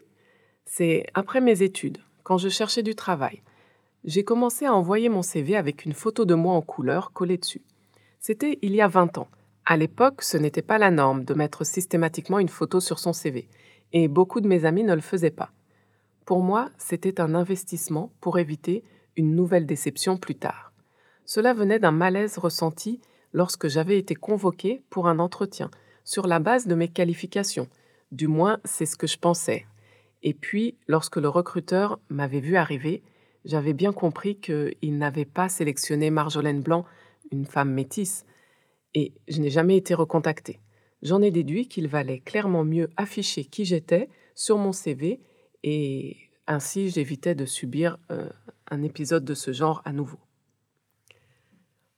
c'est 0.64 1.06
après 1.14 1.40
mes 1.40 1.62
études, 1.62 1.98
quand 2.22 2.38
je 2.38 2.48
cherchais 2.48 2.84
du 2.84 2.94
travail. 2.94 3.42
J'ai 4.04 4.22
commencé 4.22 4.64
à 4.64 4.74
envoyer 4.74 5.08
mon 5.08 5.22
CV 5.22 5.56
avec 5.56 5.84
une 5.84 5.92
photo 5.92 6.24
de 6.24 6.34
moi 6.34 6.54
en 6.54 6.62
couleur 6.62 7.12
collée 7.12 7.38
dessus. 7.38 7.62
C'était 8.20 8.58
il 8.62 8.74
y 8.74 8.80
a 8.80 8.88
20 8.88 9.18
ans. 9.18 9.28
À 9.64 9.76
l'époque, 9.76 10.22
ce 10.22 10.36
n'était 10.36 10.62
pas 10.62 10.78
la 10.78 10.92
norme 10.92 11.24
de 11.24 11.34
mettre 11.34 11.66
systématiquement 11.66 12.38
une 12.38 12.48
photo 12.48 12.80
sur 12.80 13.00
son 13.00 13.12
CV, 13.12 13.48
et 13.92 14.06
beaucoup 14.06 14.40
de 14.40 14.48
mes 14.48 14.64
amis 14.64 14.84
ne 14.84 14.94
le 14.94 15.00
faisaient 15.00 15.30
pas. 15.30 15.50
Pour 16.24 16.42
moi, 16.42 16.70
c'était 16.78 17.20
un 17.20 17.34
investissement 17.34 18.12
pour 18.20 18.38
éviter 18.38 18.84
une 19.18 19.34
nouvelle 19.34 19.66
déception 19.66 20.16
plus 20.16 20.36
tard. 20.36 20.72
Cela 21.26 21.52
venait 21.52 21.78
d'un 21.78 21.90
malaise 21.90 22.38
ressenti 22.38 23.00
lorsque 23.34 23.68
j'avais 23.68 23.98
été 23.98 24.14
convoqué 24.14 24.82
pour 24.88 25.08
un 25.08 25.18
entretien, 25.18 25.70
sur 26.04 26.26
la 26.26 26.38
base 26.38 26.66
de 26.66 26.74
mes 26.74 26.88
qualifications. 26.88 27.68
Du 28.12 28.28
moins, 28.28 28.60
c'est 28.64 28.86
ce 28.86 28.96
que 28.96 29.06
je 29.06 29.18
pensais. 29.18 29.66
Et 30.22 30.32
puis, 30.32 30.78
lorsque 30.86 31.16
le 31.16 31.28
recruteur 31.28 32.00
m'avait 32.08 32.40
vu 32.40 32.56
arriver, 32.56 33.02
j'avais 33.44 33.74
bien 33.74 33.92
compris 33.92 34.38
qu'il 34.38 34.98
n'avait 34.98 35.26
pas 35.26 35.48
sélectionné 35.48 36.10
Marjolaine 36.10 36.62
Blanc 36.62 36.86
une 37.30 37.44
femme 37.44 37.72
métisse, 37.72 38.24
et 38.94 39.12
je 39.28 39.40
n'ai 39.40 39.50
jamais 39.50 39.76
été 39.76 39.94
recontactée. 39.94 40.60
J'en 41.02 41.20
ai 41.20 41.30
déduit 41.30 41.68
qu'il 41.68 41.88
valait 41.88 42.20
clairement 42.20 42.64
mieux 42.64 42.88
afficher 42.96 43.44
qui 43.44 43.66
j'étais 43.66 44.08
sur 44.34 44.56
mon 44.56 44.72
CV, 44.72 45.20
et 45.62 46.16
ainsi 46.46 46.88
j'évitais 46.88 47.34
de 47.34 47.44
subir 47.44 47.98
euh, 48.10 48.30
un 48.70 48.82
épisode 48.82 49.24
de 49.24 49.34
ce 49.34 49.52
genre 49.52 49.82
à 49.84 49.92
nouveau. 49.92 50.18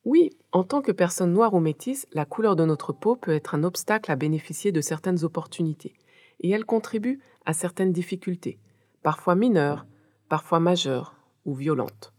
Oui, 0.05 0.31
en 0.53 0.65
tant 0.65 0.81
que 0.81 0.93
personne 0.93 1.33
noire 1.33 1.55
ou 1.55 1.61
métisse, 1.61 2.07
la 2.13 2.25
couleur 2.25 2.57
de 2.57 2.65
notre 2.65 2.93
peau 2.93 3.17
peut 3.17 3.35
être 3.35 3.55
un 3.55 3.65
obstacle 3.65 4.11
à 4.11 4.17
bénéficier 4.17 4.73
de 4.73 4.81
certaines 4.81 5.25
opportunités, 5.25 5.95
et 6.41 6.51
elle 6.51 6.65
contribue 6.65 7.21
à 7.45 7.53
certaines 7.53 7.93
difficultés, 7.93 8.59
parfois 9.03 9.35
mineures, 9.35 9.87
parfois 10.29 10.61
majeures 10.61 11.15
ou 11.45 11.55
violentes. 11.55 12.13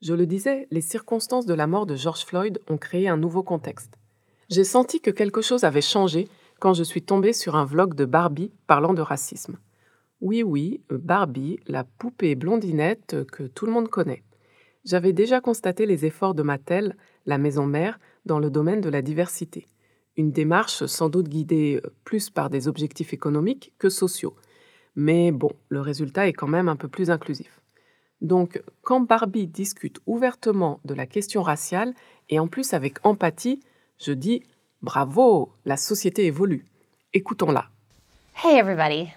Je 0.00 0.14
le 0.14 0.26
disais, 0.26 0.68
les 0.70 0.80
circonstances 0.80 1.46
de 1.46 1.54
la 1.54 1.66
mort 1.66 1.86
de 1.86 1.96
George 1.96 2.24
Floyd 2.24 2.60
ont 2.68 2.76
créé 2.76 3.08
un 3.08 3.16
nouveau 3.16 3.42
contexte. 3.42 3.98
J'ai 4.50 4.64
senti 4.64 5.00
que 5.00 5.10
quelque 5.10 5.40
chose 5.40 5.64
avait 5.64 5.80
changé 5.80 6.28
quand 6.60 6.74
je 6.74 6.82
suis 6.82 7.02
tombée 7.02 7.32
sur 7.32 7.56
un 7.56 7.64
vlog 7.64 7.94
de 7.94 8.04
Barbie 8.04 8.52
parlant 8.66 8.94
de 8.94 9.02
racisme. 9.02 9.58
Oui, 10.24 10.42
oui, 10.42 10.80
Barbie, 10.88 11.60
la 11.66 11.84
poupée 11.84 12.34
blondinette 12.34 13.26
que 13.30 13.42
tout 13.42 13.66
le 13.66 13.72
monde 13.72 13.90
connaît. 13.90 14.22
J'avais 14.86 15.12
déjà 15.12 15.42
constaté 15.42 15.84
les 15.84 16.06
efforts 16.06 16.32
de 16.32 16.42
Mattel, 16.42 16.96
la 17.26 17.36
maison 17.36 17.66
mère, 17.66 18.00
dans 18.24 18.38
le 18.38 18.48
domaine 18.48 18.80
de 18.80 18.88
la 18.88 19.02
diversité. 19.02 19.66
Une 20.16 20.32
démarche 20.32 20.86
sans 20.86 21.10
doute 21.10 21.28
guidée 21.28 21.78
plus 22.04 22.30
par 22.30 22.48
des 22.48 22.68
objectifs 22.68 23.12
économiques 23.12 23.74
que 23.78 23.90
sociaux. 23.90 24.34
Mais 24.96 25.30
bon, 25.30 25.50
le 25.68 25.82
résultat 25.82 26.26
est 26.26 26.32
quand 26.32 26.48
même 26.48 26.70
un 26.70 26.76
peu 26.76 26.88
plus 26.88 27.10
inclusif. 27.10 27.60
Donc, 28.22 28.62
quand 28.80 29.00
Barbie 29.00 29.46
discute 29.46 29.98
ouvertement 30.06 30.80
de 30.86 30.94
la 30.94 31.04
question 31.04 31.42
raciale, 31.42 31.92
et 32.30 32.38
en 32.38 32.48
plus 32.48 32.72
avec 32.72 33.04
empathie, 33.04 33.60
je 33.98 34.12
dis 34.12 34.42
bravo, 34.80 35.52
la 35.66 35.76
société 35.76 36.24
évolue. 36.24 36.64
Écoutons-la. 37.12 37.68
Hey 38.42 38.58
everybody. 38.58 39.10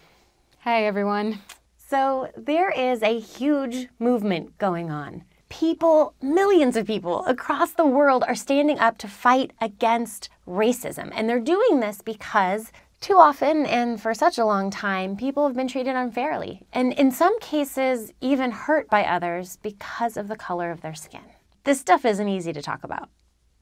Hi 0.67 0.83
everyone. 0.83 1.39
So, 1.77 2.29
there 2.35 2.69
is 2.69 3.01
a 3.01 3.17
huge 3.17 3.87
movement 3.99 4.57
going 4.57 4.91
on. 4.91 5.23
People, 5.47 6.13
millions 6.21 6.75
of 6.75 6.85
people 6.85 7.23
across 7.25 7.71
the 7.71 7.85
world 7.85 8.25
are 8.27 8.35
standing 8.35 8.77
up 8.77 8.97
to 8.97 9.07
fight 9.07 9.51
against 9.61 10.27
racism. 10.45 11.09
And 11.15 11.29
they're 11.29 11.39
doing 11.39 11.79
this 11.79 12.01
because 12.01 12.73
too 12.99 13.13
often 13.13 13.65
and 13.65 14.01
for 14.01 14.13
such 14.13 14.37
a 14.37 14.43
long 14.43 14.69
time, 14.69 15.15
people 15.15 15.47
have 15.47 15.55
been 15.55 15.69
treated 15.69 15.95
unfairly, 15.95 16.67
and 16.73 16.91
in 16.91 17.11
some 17.11 17.39
cases, 17.39 18.11
even 18.19 18.51
hurt 18.51 18.89
by 18.89 19.05
others 19.05 19.57
because 19.63 20.17
of 20.17 20.27
the 20.27 20.35
color 20.35 20.69
of 20.69 20.81
their 20.81 20.95
skin. 20.95 21.23
This 21.63 21.79
stuff 21.79 22.03
isn't 22.03 22.27
easy 22.27 22.51
to 22.51 22.61
talk 22.61 22.83
about, 22.83 23.07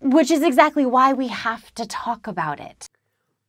which 0.02 0.32
is 0.32 0.42
exactly 0.42 0.88
why 0.88 1.14
we 1.14 1.28
have 1.28 1.72
to 1.76 1.86
talk 1.86 2.26
about 2.26 2.60
it. 2.60 2.88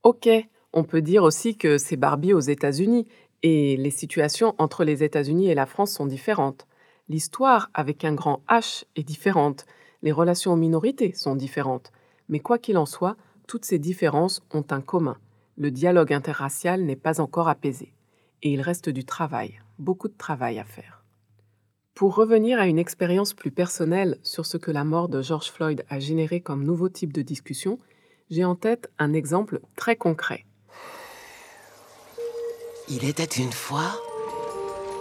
Ok, 0.04 0.44
on 0.76 0.84
peut 0.84 1.00
dire 1.00 1.22
aussi 1.22 1.56
que 1.56 1.78
c'est 1.78 1.96
Barbie 1.96 2.34
aux 2.34 2.40
États-Unis, 2.40 3.06
et 3.46 3.76
les 3.76 3.90
situations 3.90 4.54
entre 4.58 4.84
les 4.84 5.04
États-Unis 5.04 5.48
et 5.48 5.54
la 5.54 5.66
France 5.66 5.92
sont 5.92 6.06
différentes. 6.06 6.66
L'histoire 7.08 7.70
avec 7.74 8.04
un 8.04 8.14
grand 8.14 8.42
H 8.48 8.84
est 8.96 9.04
différente, 9.04 9.66
les 10.02 10.12
relations 10.12 10.52
aux 10.52 10.56
minorités 10.56 11.12
sont 11.12 11.36
différentes, 11.36 11.92
mais 12.28 12.40
quoi 12.40 12.58
qu'il 12.58 12.78
en 12.78 12.86
soit, 12.86 13.16
toutes 13.46 13.64
ces 13.64 13.78
différences 13.78 14.42
ont 14.52 14.64
un 14.70 14.80
commun 14.80 15.16
le 15.56 15.70
dialogue 15.70 16.12
interracial 16.12 16.82
n'est 16.82 16.96
pas 16.96 17.20
encore 17.20 17.48
apaisé 17.48 17.92
et 18.42 18.50
il 18.50 18.60
reste 18.60 18.90
du 18.90 19.04
travail, 19.04 19.60
beaucoup 19.78 20.08
de 20.08 20.16
travail 20.16 20.58
à 20.58 20.64
faire. 20.64 21.02
Pour 21.94 22.14
revenir 22.14 22.58
à 22.58 22.66
une 22.66 22.78
expérience 22.78 23.32
plus 23.32 23.50
personnelle 23.50 24.18
sur 24.22 24.44
ce 24.44 24.58
que 24.58 24.70
la 24.70 24.84
mort 24.84 25.08
de 25.08 25.22
George 25.22 25.50
Floyd 25.50 25.84
a 25.88 25.98
généré 25.98 26.42
comme 26.42 26.64
nouveau 26.64 26.90
type 26.90 27.14
de 27.14 27.22
discussion, 27.22 27.78
j'ai 28.28 28.44
en 28.44 28.54
tête 28.54 28.90
un 28.98 29.14
exemple 29.14 29.60
très 29.76 29.96
concret. 29.96 30.44
Il 32.88 33.04
était 33.04 33.24
une 33.24 33.50
fois 33.50 34.00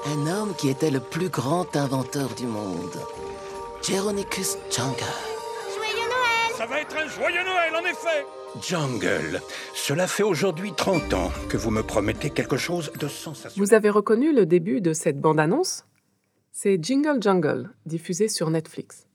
un 0.08 0.26
homme 0.26 0.56
qui 0.58 0.70
était 0.70 0.90
le 0.90 1.00
plus 1.00 1.30
grand 1.30 1.76
inventeur 1.76 2.34
du 2.34 2.48
monde, 2.48 2.98
Jeronicus 3.88 4.58
Jungle. 4.76 4.96
Joyeux 5.76 6.10
Noël 6.10 6.58
Ça 6.58 6.66
va 6.66 6.82
être 6.82 6.98
un 6.98 7.08
joyeux 7.08 7.44
Noël, 7.44 7.76
en 7.76 7.86
effet 7.86 8.26
Jungle, 8.60 9.40
cela 9.76 10.08
fait 10.08 10.24
aujourd'hui 10.24 10.74
30 10.76 11.14
ans 11.14 11.32
que 11.48 11.58
vous 11.58 11.70
me 11.70 11.84
promettez 11.84 12.32
quelque 12.32 12.58
chose 12.58 12.92
de 13.00 13.08
sensationnel. 13.08 13.68
Vous 13.68 13.76
avez 13.76 13.92
reconnu 13.92 14.34
le 14.34 14.48
début 14.48 14.82
de 14.82 14.94
cette 14.94 15.20
bande-annonce? 15.20 15.86
C'est 16.52 16.84
Jingle 16.84 17.22
Jungle, 17.22 17.70
diffusé 17.86 18.30
sur 18.30 18.50
Netflix. 18.50 19.06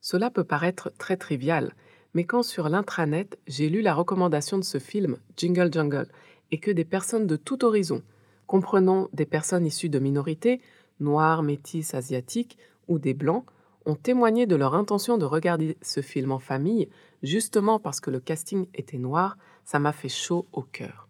Cela 0.00 0.30
peut 0.30 0.44
paraître 0.44 0.92
très 0.98 1.16
trivial, 1.16 1.74
mais 2.14 2.22
quand 2.22 2.44
sur 2.44 2.68
l'intranet, 2.68 3.38
j'ai 3.48 3.68
lu 3.68 3.80
la 3.82 3.94
recommandation 3.94 4.56
de 4.56 4.64
ce 4.64 4.78
film, 4.78 5.16
Jingle 5.36 5.72
Jungle, 5.72 6.06
et 6.52 6.58
que 6.58 6.70
des 6.70 6.84
personnes 6.84 7.26
de 7.26 7.36
tout 7.36 7.64
horizon, 7.64 8.02
comprenant 8.50 9.08
des 9.12 9.26
personnes 9.26 9.64
issues 9.64 9.90
de 9.90 10.00
minorités, 10.00 10.60
noires, 10.98 11.44
métisses, 11.44 11.94
asiatiques 11.94 12.58
ou 12.88 12.98
des 12.98 13.14
blancs, 13.14 13.44
ont 13.86 13.94
témoigné 13.94 14.44
de 14.44 14.56
leur 14.56 14.74
intention 14.74 15.18
de 15.18 15.24
regarder 15.24 15.78
ce 15.82 16.02
film 16.02 16.32
en 16.32 16.40
famille, 16.40 16.88
justement 17.22 17.78
parce 17.78 18.00
que 18.00 18.10
le 18.10 18.18
casting 18.18 18.66
était 18.74 18.98
noir, 18.98 19.38
ça 19.64 19.78
m'a 19.78 19.92
fait 19.92 20.08
chaud 20.08 20.48
au 20.50 20.62
cœur. 20.62 21.06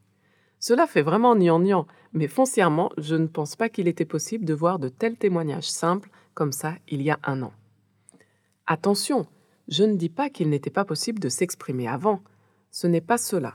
Cela 0.58 0.86
fait 0.86 1.00
vraiment 1.00 1.34
niant 1.34 1.86
mais 2.12 2.28
foncièrement, 2.28 2.92
je 2.98 3.16
ne 3.16 3.26
pense 3.26 3.56
pas 3.56 3.70
qu'il 3.70 3.88
était 3.88 4.04
possible 4.04 4.44
de 4.44 4.52
voir 4.52 4.78
de 4.78 4.90
tels 4.90 5.16
témoignages 5.16 5.70
simples 5.70 6.10
comme 6.34 6.52
ça 6.52 6.74
il 6.88 7.00
y 7.00 7.10
a 7.10 7.18
un 7.22 7.40
an. 7.40 7.54
Attention, 8.66 9.26
je 9.68 9.84
ne 9.84 9.94
dis 9.94 10.10
pas 10.10 10.28
qu'il 10.28 10.50
n'était 10.50 10.68
pas 10.68 10.84
possible 10.84 11.20
de 11.20 11.30
s'exprimer 11.30 11.88
avant. 11.88 12.20
Ce 12.70 12.86
n'est 12.86 13.00
pas 13.00 13.16
cela. 13.16 13.54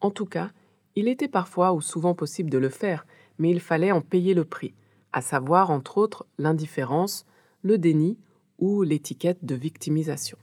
En 0.00 0.10
tout 0.10 0.24
cas, 0.24 0.52
il 0.94 1.06
était 1.06 1.28
parfois 1.28 1.74
ou 1.74 1.82
souvent 1.82 2.14
possible 2.14 2.48
de 2.48 2.56
le 2.56 2.70
faire, 2.70 3.06
mais 3.38 3.50
il 3.50 3.60
fallait 3.60 3.92
en 3.92 4.00
payer 4.00 4.34
le 4.34 4.44
prix, 4.44 4.74
à 5.12 5.20
savoir 5.20 5.70
entre 5.70 5.98
autres 5.98 6.26
l'indifférence, 6.38 7.26
le 7.62 7.78
déni 7.78 8.18
ou 8.58 8.82
l'étiquette 8.82 9.44
de 9.44 9.54
victimisation. 9.54 10.38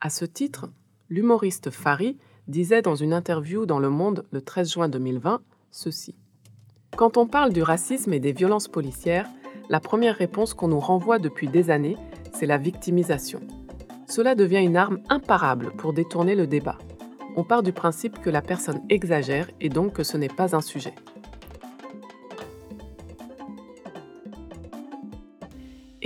À 0.00 0.10
ce 0.10 0.24
titre, 0.24 0.70
l'humoriste 1.08 1.70
Fari 1.70 2.16
disait 2.48 2.82
dans 2.82 2.94
une 2.94 3.12
interview 3.12 3.66
dans 3.66 3.78
Le 3.78 3.90
Monde 3.90 4.26
le 4.30 4.40
13 4.40 4.72
juin 4.72 4.88
2020 4.88 5.40
ceci. 5.74 6.14
Quand 6.96 7.16
on 7.16 7.26
parle 7.26 7.52
du 7.52 7.62
racisme 7.62 8.12
et 8.12 8.20
des 8.20 8.32
violences 8.32 8.68
policières, 8.68 9.28
la 9.68 9.80
première 9.80 10.14
réponse 10.14 10.54
qu'on 10.54 10.68
nous 10.68 10.78
renvoie 10.78 11.18
depuis 11.18 11.48
des 11.48 11.70
années, 11.70 11.96
c'est 12.32 12.46
la 12.46 12.58
victimisation. 12.58 13.40
Cela 14.06 14.34
devient 14.34 14.62
une 14.62 14.76
arme 14.76 15.00
imparable 15.08 15.72
pour 15.76 15.92
détourner 15.92 16.36
le 16.36 16.46
débat. 16.46 16.78
On 17.36 17.42
part 17.42 17.64
du 17.64 17.72
principe 17.72 18.20
que 18.20 18.30
la 18.30 18.42
personne 18.42 18.82
exagère 18.88 19.50
et 19.60 19.68
donc 19.68 19.94
que 19.94 20.04
ce 20.04 20.16
n'est 20.16 20.28
pas 20.28 20.54
un 20.54 20.60
sujet. 20.60 20.94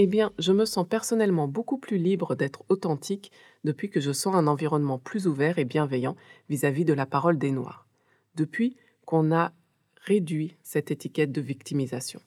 Eh 0.01 0.07
bien, 0.07 0.31
je 0.39 0.53
me 0.53 0.65
sens 0.65 0.87
personnellement 0.89 1.49
beaucoup 1.49 1.77
plus 1.77 1.99
libre 1.99 2.37
d'être 2.37 2.63
authentique 2.69 3.33
depuis 3.65 3.91
que 3.91 3.99
je 3.99 4.13
sens 4.13 4.37
un 4.37 4.47
environnement 4.47 5.01
plus 5.01 5.27
ouvert 5.27 5.59
et 5.59 5.65
bienveillant 5.65 6.15
vis-à-vis 6.49 6.85
de 6.85 6.93
la 6.93 7.05
parole 7.05 7.37
des 7.37 7.51
Noirs. 7.51 7.85
Depuis 8.37 8.77
qu'on 9.05 9.33
a 9.33 9.51
réduit 10.03 10.57
cette 10.63 10.93
étiquette 10.93 11.33
de 11.33 11.41
victimisation. 11.41 12.21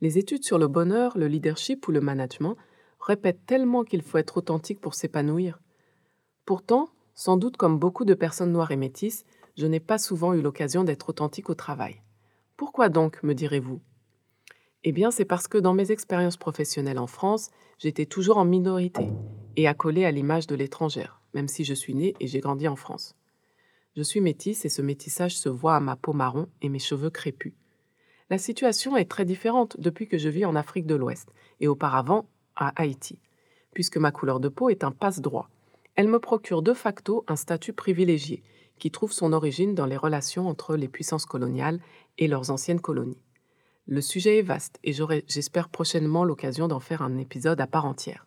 Les 0.00 0.18
études 0.18 0.44
sur 0.44 0.56
le 0.56 0.68
bonheur, 0.68 1.18
le 1.18 1.26
leadership 1.26 1.88
ou 1.88 1.90
le 1.90 2.00
management 2.00 2.56
répètent 3.00 3.44
tellement 3.44 3.82
qu'il 3.82 4.02
faut 4.02 4.18
être 4.18 4.36
authentique 4.36 4.80
pour 4.80 4.94
s'épanouir. 4.94 5.58
Pourtant, 6.46 6.90
sans 7.16 7.36
doute 7.36 7.56
comme 7.56 7.80
beaucoup 7.80 8.04
de 8.04 8.14
personnes 8.14 8.52
noires 8.52 8.70
et 8.70 8.76
métisses, 8.76 9.24
je 9.56 9.66
n'ai 9.66 9.80
pas 9.80 9.98
souvent 9.98 10.32
eu 10.32 10.42
l'occasion 10.42 10.84
d'être 10.84 11.08
authentique 11.08 11.50
au 11.50 11.56
travail. 11.56 12.02
Pourquoi 12.56 12.88
donc, 12.88 13.20
me 13.24 13.34
direz-vous? 13.34 13.80
Eh 14.82 14.92
bien, 14.92 15.10
c'est 15.10 15.24
parce 15.24 15.46
que 15.46 15.58
dans 15.58 15.74
mes 15.74 15.90
expériences 15.90 16.38
professionnelles 16.38 16.98
en 16.98 17.06
France, 17.06 17.50
j'étais 17.78 18.06
toujours 18.06 18.38
en 18.38 18.44
minorité 18.44 19.08
et 19.56 19.68
accolée 19.68 20.06
à 20.06 20.10
l'image 20.10 20.46
de 20.46 20.54
l'étrangère, 20.54 21.20
même 21.34 21.48
si 21.48 21.64
je 21.64 21.74
suis 21.74 21.94
née 21.94 22.14
et 22.18 22.26
j'ai 22.26 22.40
grandi 22.40 22.66
en 22.66 22.76
France. 22.76 23.14
Je 23.96 24.02
suis 24.02 24.20
métisse 24.20 24.64
et 24.64 24.70
ce 24.70 24.80
métissage 24.80 25.36
se 25.36 25.48
voit 25.48 25.76
à 25.76 25.80
ma 25.80 25.96
peau 25.96 26.12
marron 26.12 26.48
et 26.62 26.68
mes 26.68 26.78
cheveux 26.78 27.10
crépus. 27.10 27.52
La 28.30 28.38
situation 28.38 28.96
est 28.96 29.10
très 29.10 29.24
différente 29.24 29.78
depuis 29.78 30.06
que 30.08 30.16
je 30.16 30.28
vis 30.28 30.44
en 30.44 30.54
Afrique 30.54 30.86
de 30.86 30.94
l'Ouest 30.94 31.28
et 31.60 31.68
auparavant 31.68 32.26
à 32.56 32.72
Haïti, 32.80 33.18
puisque 33.74 33.96
ma 33.98 34.12
couleur 34.12 34.40
de 34.40 34.48
peau 34.48 34.70
est 34.70 34.84
un 34.84 34.92
passe-droit. 34.92 35.50
Elle 35.96 36.08
me 36.08 36.20
procure 36.20 36.62
de 36.62 36.72
facto 36.72 37.24
un 37.28 37.36
statut 37.36 37.72
privilégié 37.72 38.42
qui 38.78 38.90
trouve 38.90 39.12
son 39.12 39.32
origine 39.34 39.74
dans 39.74 39.84
les 39.84 39.96
relations 39.96 40.48
entre 40.48 40.76
les 40.76 40.88
puissances 40.88 41.26
coloniales 41.26 41.80
et 42.16 42.28
leurs 42.28 42.50
anciennes 42.50 42.80
colonies. 42.80 43.18
Le 43.86 44.00
sujet 44.00 44.38
est 44.38 44.42
vaste 44.42 44.78
et 44.84 44.92
j'aurai, 44.92 45.24
j'espère, 45.26 45.68
prochainement 45.68 46.24
l'occasion 46.24 46.68
d'en 46.68 46.80
faire 46.80 47.02
un 47.02 47.18
épisode 47.18 47.60
à 47.60 47.66
part 47.66 47.86
entière. 47.86 48.26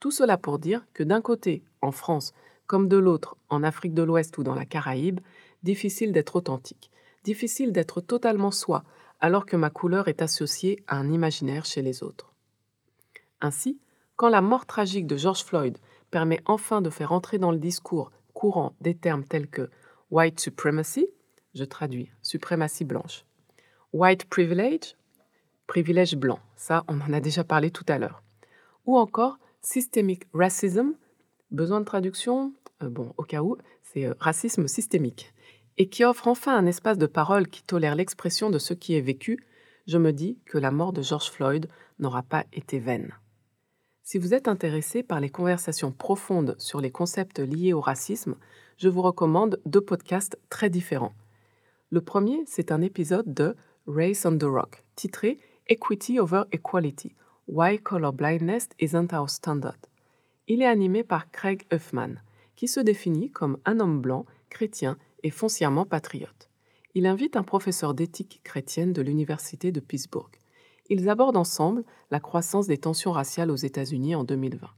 Tout 0.00 0.10
cela 0.10 0.36
pour 0.36 0.58
dire 0.58 0.84
que 0.92 1.02
d'un 1.02 1.20
côté, 1.20 1.62
en 1.80 1.92
France, 1.92 2.32
comme 2.66 2.88
de 2.88 2.96
l'autre, 2.96 3.36
en 3.48 3.62
Afrique 3.62 3.94
de 3.94 4.02
l'Ouest 4.02 4.36
ou 4.38 4.42
dans 4.42 4.54
la 4.54 4.66
Caraïbe, 4.66 5.20
difficile 5.62 6.12
d'être 6.12 6.36
authentique, 6.36 6.90
difficile 7.24 7.72
d'être 7.72 8.00
totalement 8.00 8.50
soi, 8.50 8.84
alors 9.20 9.46
que 9.46 9.56
ma 9.56 9.70
couleur 9.70 10.08
est 10.08 10.22
associée 10.22 10.82
à 10.88 10.96
un 10.96 11.10
imaginaire 11.10 11.64
chez 11.64 11.82
les 11.82 12.02
autres. 12.02 12.32
Ainsi, 13.40 13.78
quand 14.16 14.28
la 14.28 14.40
mort 14.40 14.66
tragique 14.66 15.06
de 15.06 15.16
George 15.16 15.44
Floyd 15.44 15.78
permet 16.10 16.40
enfin 16.44 16.82
de 16.82 16.90
faire 16.90 17.12
entrer 17.12 17.38
dans 17.38 17.52
le 17.52 17.58
discours 17.58 18.10
courant 18.34 18.74
des 18.80 18.94
termes 18.94 19.24
tels 19.24 19.48
que 19.48 19.70
white 20.10 20.40
supremacy, 20.40 21.06
je 21.54 21.64
traduis, 21.64 22.10
suprématie 22.22 22.84
blanche, 22.84 23.24
White 23.92 24.24
privilege, 24.24 24.96
privilège 25.66 26.16
blanc, 26.16 26.38
ça 26.56 26.82
on 26.88 26.98
en 27.02 27.12
a 27.12 27.20
déjà 27.20 27.44
parlé 27.44 27.70
tout 27.70 27.84
à 27.88 27.98
l'heure. 27.98 28.22
Ou 28.86 28.96
encore 28.96 29.38
systemic 29.60 30.22
racism, 30.32 30.94
besoin 31.50 31.80
de 31.80 31.84
traduction, 31.84 32.54
euh, 32.82 32.88
bon 32.88 33.12
au 33.18 33.22
cas 33.24 33.42
où, 33.42 33.58
c'est 33.82 34.06
euh, 34.06 34.14
racisme 34.18 34.66
systémique, 34.66 35.34
et 35.76 35.90
qui 35.90 36.04
offre 36.04 36.26
enfin 36.26 36.56
un 36.56 36.64
espace 36.64 36.96
de 36.96 37.04
parole 37.04 37.48
qui 37.48 37.62
tolère 37.64 37.94
l'expression 37.94 38.48
de 38.48 38.58
ce 38.58 38.72
qui 38.72 38.94
est 38.94 39.02
vécu, 39.02 39.44
je 39.86 39.98
me 39.98 40.14
dis 40.14 40.38
que 40.46 40.56
la 40.56 40.70
mort 40.70 40.94
de 40.94 41.02
George 41.02 41.30
Floyd 41.30 41.68
n'aura 41.98 42.22
pas 42.22 42.46
été 42.54 42.78
vaine. 42.78 43.12
Si 44.02 44.16
vous 44.16 44.32
êtes 44.32 44.48
intéressé 44.48 45.02
par 45.02 45.20
les 45.20 45.28
conversations 45.28 45.92
profondes 45.92 46.56
sur 46.56 46.80
les 46.80 46.90
concepts 46.90 47.40
liés 47.40 47.74
au 47.74 47.80
racisme, 47.82 48.36
je 48.78 48.88
vous 48.88 49.02
recommande 49.02 49.60
deux 49.66 49.82
podcasts 49.82 50.38
très 50.48 50.70
différents. 50.70 51.12
Le 51.90 52.00
premier, 52.00 52.42
c'est 52.46 52.72
un 52.72 52.80
épisode 52.80 53.34
de 53.34 53.54
Race 53.88 54.24
on 54.24 54.38
the 54.38 54.44
Rock, 54.44 54.84
titré 54.94 55.38
Equity 55.66 56.20
over 56.20 56.44
Equality 56.52 57.16
Why 57.48 57.80
Color 57.80 58.12
Blindness 58.12 58.68
Isn't 58.78 59.12
Our 59.12 59.28
Standard. 59.28 59.78
Il 60.46 60.62
est 60.62 60.66
animé 60.66 61.02
par 61.02 61.32
Craig 61.32 61.64
Huffman, 61.72 62.22
qui 62.54 62.68
se 62.68 62.78
définit 62.78 63.32
comme 63.32 63.58
un 63.64 63.80
homme 63.80 64.00
blanc, 64.00 64.24
chrétien 64.50 64.98
et 65.24 65.30
foncièrement 65.30 65.84
patriote. 65.84 66.48
Il 66.94 67.06
invite 67.06 67.34
un 67.34 67.42
professeur 67.42 67.92
d'éthique 67.92 68.40
chrétienne 68.44 68.92
de 68.92 69.02
l'Université 69.02 69.72
de 69.72 69.80
Pittsburgh. 69.80 70.30
Ils 70.88 71.08
abordent 71.08 71.36
ensemble 71.36 71.82
la 72.12 72.20
croissance 72.20 72.68
des 72.68 72.78
tensions 72.78 73.10
raciales 73.10 73.50
aux 73.50 73.56
États-Unis 73.56 74.14
en 74.14 74.22
2020. 74.22 74.68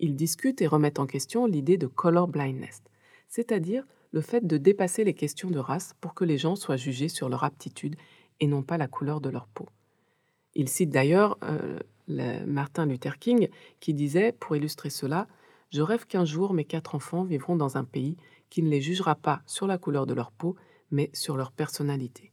Ils 0.00 0.16
discutent 0.16 0.60
et 0.60 0.66
remettent 0.66 0.98
en 0.98 1.06
question 1.06 1.46
l'idée 1.46 1.76
de 1.76 1.86
color 1.86 2.26
blindness, 2.26 2.82
c'est-à-dire 3.28 3.86
le 4.10 4.22
fait 4.22 4.44
de 4.44 4.56
dépasser 4.56 5.04
les 5.04 5.14
questions 5.14 5.50
de 5.50 5.60
race 5.60 5.94
pour 6.00 6.14
que 6.14 6.24
les 6.24 6.38
gens 6.38 6.56
soient 6.56 6.76
jugés 6.76 7.08
sur 7.08 7.28
leur 7.28 7.44
aptitude 7.44 7.94
et 8.40 8.46
non 8.46 8.62
pas 8.62 8.78
la 8.78 8.88
couleur 8.88 9.20
de 9.20 9.30
leur 9.30 9.46
peau. 9.46 9.66
Il 10.54 10.68
cite 10.68 10.90
d'ailleurs 10.90 11.38
euh, 11.44 11.78
Martin 12.46 12.86
Luther 12.86 13.18
King 13.18 13.48
qui 13.78 13.94
disait, 13.94 14.32
pour 14.32 14.56
illustrer 14.56 14.90
cela, 14.90 15.28
Je 15.70 15.82
rêve 15.82 16.06
qu'un 16.06 16.24
jour 16.24 16.52
mes 16.52 16.64
quatre 16.64 16.96
enfants 16.96 17.22
vivront 17.22 17.54
dans 17.54 17.76
un 17.76 17.84
pays 17.84 18.16
qui 18.48 18.62
ne 18.62 18.68
les 18.68 18.80
jugera 18.80 19.14
pas 19.14 19.42
sur 19.46 19.68
la 19.68 19.78
couleur 19.78 20.06
de 20.06 20.14
leur 20.14 20.32
peau, 20.32 20.56
mais 20.90 21.10
sur 21.12 21.36
leur 21.36 21.52
personnalité. 21.52 22.32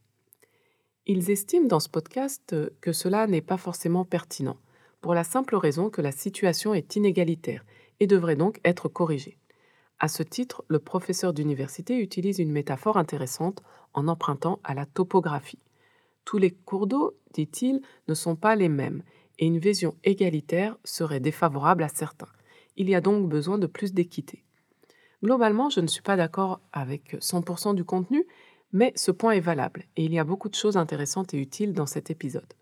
Ils 1.06 1.30
estiment 1.30 1.68
dans 1.68 1.80
ce 1.80 1.88
podcast 1.88 2.56
que 2.80 2.92
cela 2.92 3.28
n'est 3.28 3.40
pas 3.40 3.56
forcément 3.56 4.04
pertinent, 4.04 4.58
pour 5.00 5.14
la 5.14 5.24
simple 5.24 5.54
raison 5.54 5.88
que 5.88 6.02
la 6.02 6.12
situation 6.12 6.74
est 6.74 6.96
inégalitaire 6.96 7.64
et 8.00 8.06
devrait 8.06 8.36
donc 8.36 8.60
être 8.64 8.88
corrigée. 8.88 9.38
À 10.00 10.08
ce 10.08 10.22
titre, 10.22 10.64
le 10.68 10.78
professeur 10.78 11.32
d'université 11.32 11.98
utilise 11.98 12.38
une 12.38 12.52
métaphore 12.52 12.98
intéressante 12.98 13.62
en 13.94 14.06
empruntant 14.06 14.60
à 14.64 14.74
la 14.74 14.86
topographie. 14.86 15.58
Tous 16.28 16.36
les 16.36 16.50
cours 16.50 16.86
d'eau, 16.86 17.16
dit-il, 17.32 17.80
ne 18.06 18.12
sont 18.12 18.36
pas 18.36 18.54
les 18.54 18.68
mêmes, 18.68 19.02
et 19.38 19.46
une 19.46 19.56
vision 19.56 19.96
égalitaire 20.04 20.76
serait 20.84 21.20
défavorable 21.20 21.82
à 21.82 21.88
certains. 21.88 22.28
Il 22.76 22.90
y 22.90 22.94
a 22.94 23.00
donc 23.00 23.30
besoin 23.30 23.56
de 23.56 23.66
plus 23.66 23.94
d'équité. 23.94 24.44
Globalement, 25.24 25.70
je 25.70 25.80
ne 25.80 25.86
suis 25.86 26.02
pas 26.02 26.18
d'accord 26.18 26.60
avec 26.70 27.14
100% 27.14 27.74
du 27.74 27.82
contenu, 27.82 28.26
mais 28.72 28.92
ce 28.94 29.10
point 29.10 29.32
est 29.32 29.40
valable, 29.40 29.86
et 29.96 30.04
il 30.04 30.12
y 30.12 30.18
a 30.18 30.24
beaucoup 30.24 30.50
de 30.50 30.54
choses 30.54 30.76
intéressantes 30.76 31.32
et 31.32 31.40
utiles 31.40 31.72
dans 31.72 31.86
cet 31.86 32.10
épisode. 32.10 32.52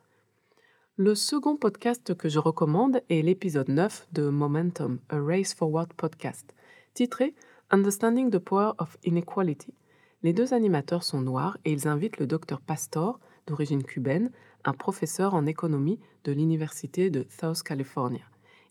Le 0.95 1.17
second 1.17 1.57
podcast 1.57 2.15
que 2.15 2.29
je 2.29 2.39
recommande 2.39 3.03
est 3.11 3.23
l'épisode 3.23 3.69
9 3.69 4.07
de 4.13 4.29
Momentum, 4.29 5.01
A 5.09 5.19
Race 5.19 5.55
Forward 5.55 5.93
podcast, 5.95 6.55
titré 6.95 7.35
Understanding 7.73 8.31
the 8.31 8.39
Power 8.39 8.75
of 8.79 8.97
Inequality. 9.03 9.75
Les 10.23 10.33
deux 10.33 10.55
animateurs 10.55 11.03
sont 11.03 11.21
noirs 11.21 11.59
et 11.65 11.73
ils 11.73 11.89
invitent 11.89 12.19
le 12.19 12.29
docteur 12.29 12.61
Pastor, 12.61 13.19
d'origine 13.47 13.85
cubaine, 13.85 14.31
un 14.65 14.73
professeur 14.73 15.35
en 15.35 15.47
économie 15.47 16.01
de 16.25 16.33
l'Université 16.33 17.11
de 17.11 17.27
South 17.29 17.63
California. 17.63 18.25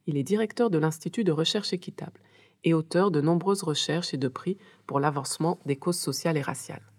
Il 0.08 0.18
est 0.18 0.24
directeur 0.24 0.70
de 0.70 0.78
l'Institut 0.78 1.24
de 1.24 1.32
recherche 1.32 1.74
équitable 1.74 2.20
et 2.64 2.74
auteur 2.74 3.12
de 3.12 3.22
nombreuses 3.22 3.64
recherches 3.64 4.14
et 4.14 4.18
de 4.18 4.28
prix 4.28 4.58
pour 4.88 5.00
l'avancement 5.00 5.60
des 5.66 5.76
causes 5.76 6.00
sociales 6.00 6.38
et 6.38 6.42
raciales. 6.42 6.92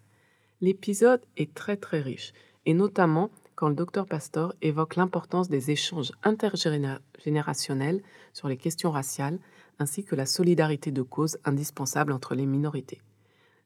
L'épisode 0.60 1.20
est 1.36 1.52
très 1.52 1.76
très 1.76 2.00
riche, 2.00 2.32
et 2.64 2.72
notamment 2.72 3.30
quand 3.56 3.68
le 3.68 3.74
docteur 3.74 4.06
Pastor 4.06 4.54
évoque 4.62 4.96
l'importance 4.96 5.48
des 5.48 5.70
échanges 5.70 6.12
intergénérationnels 6.22 8.02
sur 8.32 8.48
les 8.48 8.56
questions 8.56 8.90
raciales, 8.90 9.38
ainsi 9.78 10.04
que 10.04 10.14
la 10.14 10.26
solidarité 10.26 10.90
de 10.90 11.02
cause 11.02 11.38
indispensable 11.44 12.12
entre 12.12 12.34
les 12.34 12.46
minorités. 12.46 13.00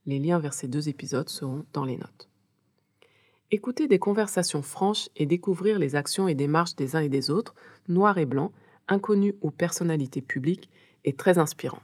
Les 0.06 0.18
liens 0.18 0.38
vers 0.38 0.54
ces 0.54 0.68
deux 0.68 0.88
épisodes 0.88 1.28
seront 1.28 1.64
dans 1.72 1.84
les 1.84 1.96
notes. 1.96 2.29
Écouter 3.52 3.88
des 3.88 3.98
conversations 3.98 4.62
franches 4.62 5.08
et 5.16 5.26
découvrir 5.26 5.80
les 5.80 5.96
actions 5.96 6.28
et 6.28 6.36
démarches 6.36 6.76
des 6.76 6.94
uns 6.94 7.00
et 7.00 7.08
des 7.08 7.30
autres, 7.30 7.56
noirs 7.88 8.18
et 8.18 8.26
blancs, 8.26 8.52
inconnus 8.86 9.34
ou 9.42 9.50
personnalités 9.50 10.20
publiques 10.20 10.70
est 11.04 11.18
très 11.18 11.38
inspirant. 11.38 11.82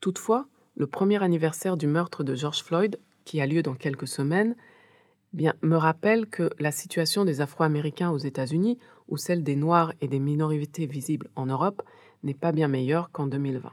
Toutefois, 0.00 0.48
le 0.74 0.88
premier 0.88 1.22
anniversaire 1.22 1.76
du 1.76 1.86
meurtre 1.86 2.24
de 2.24 2.34
George 2.34 2.64
Floyd, 2.64 2.98
qui 3.24 3.40
a 3.40 3.46
lieu 3.46 3.62
dans 3.62 3.76
quelques 3.76 4.08
semaines, 4.08 4.56
bien, 5.32 5.54
me 5.62 5.76
rappelle 5.76 6.26
que 6.26 6.50
la 6.58 6.72
situation 6.72 7.24
des 7.24 7.40
Afro-Américains 7.40 8.10
aux 8.10 8.18
États-Unis 8.18 8.78
ou 9.06 9.16
celle 9.16 9.44
des 9.44 9.54
Noirs 9.54 9.92
et 10.00 10.08
des 10.08 10.18
minorités 10.18 10.86
visibles 10.86 11.28
en 11.36 11.46
Europe 11.46 11.82
n'est 12.24 12.34
pas 12.34 12.50
bien 12.50 12.66
meilleure 12.66 13.12
qu'en 13.12 13.28
2020. 13.28 13.70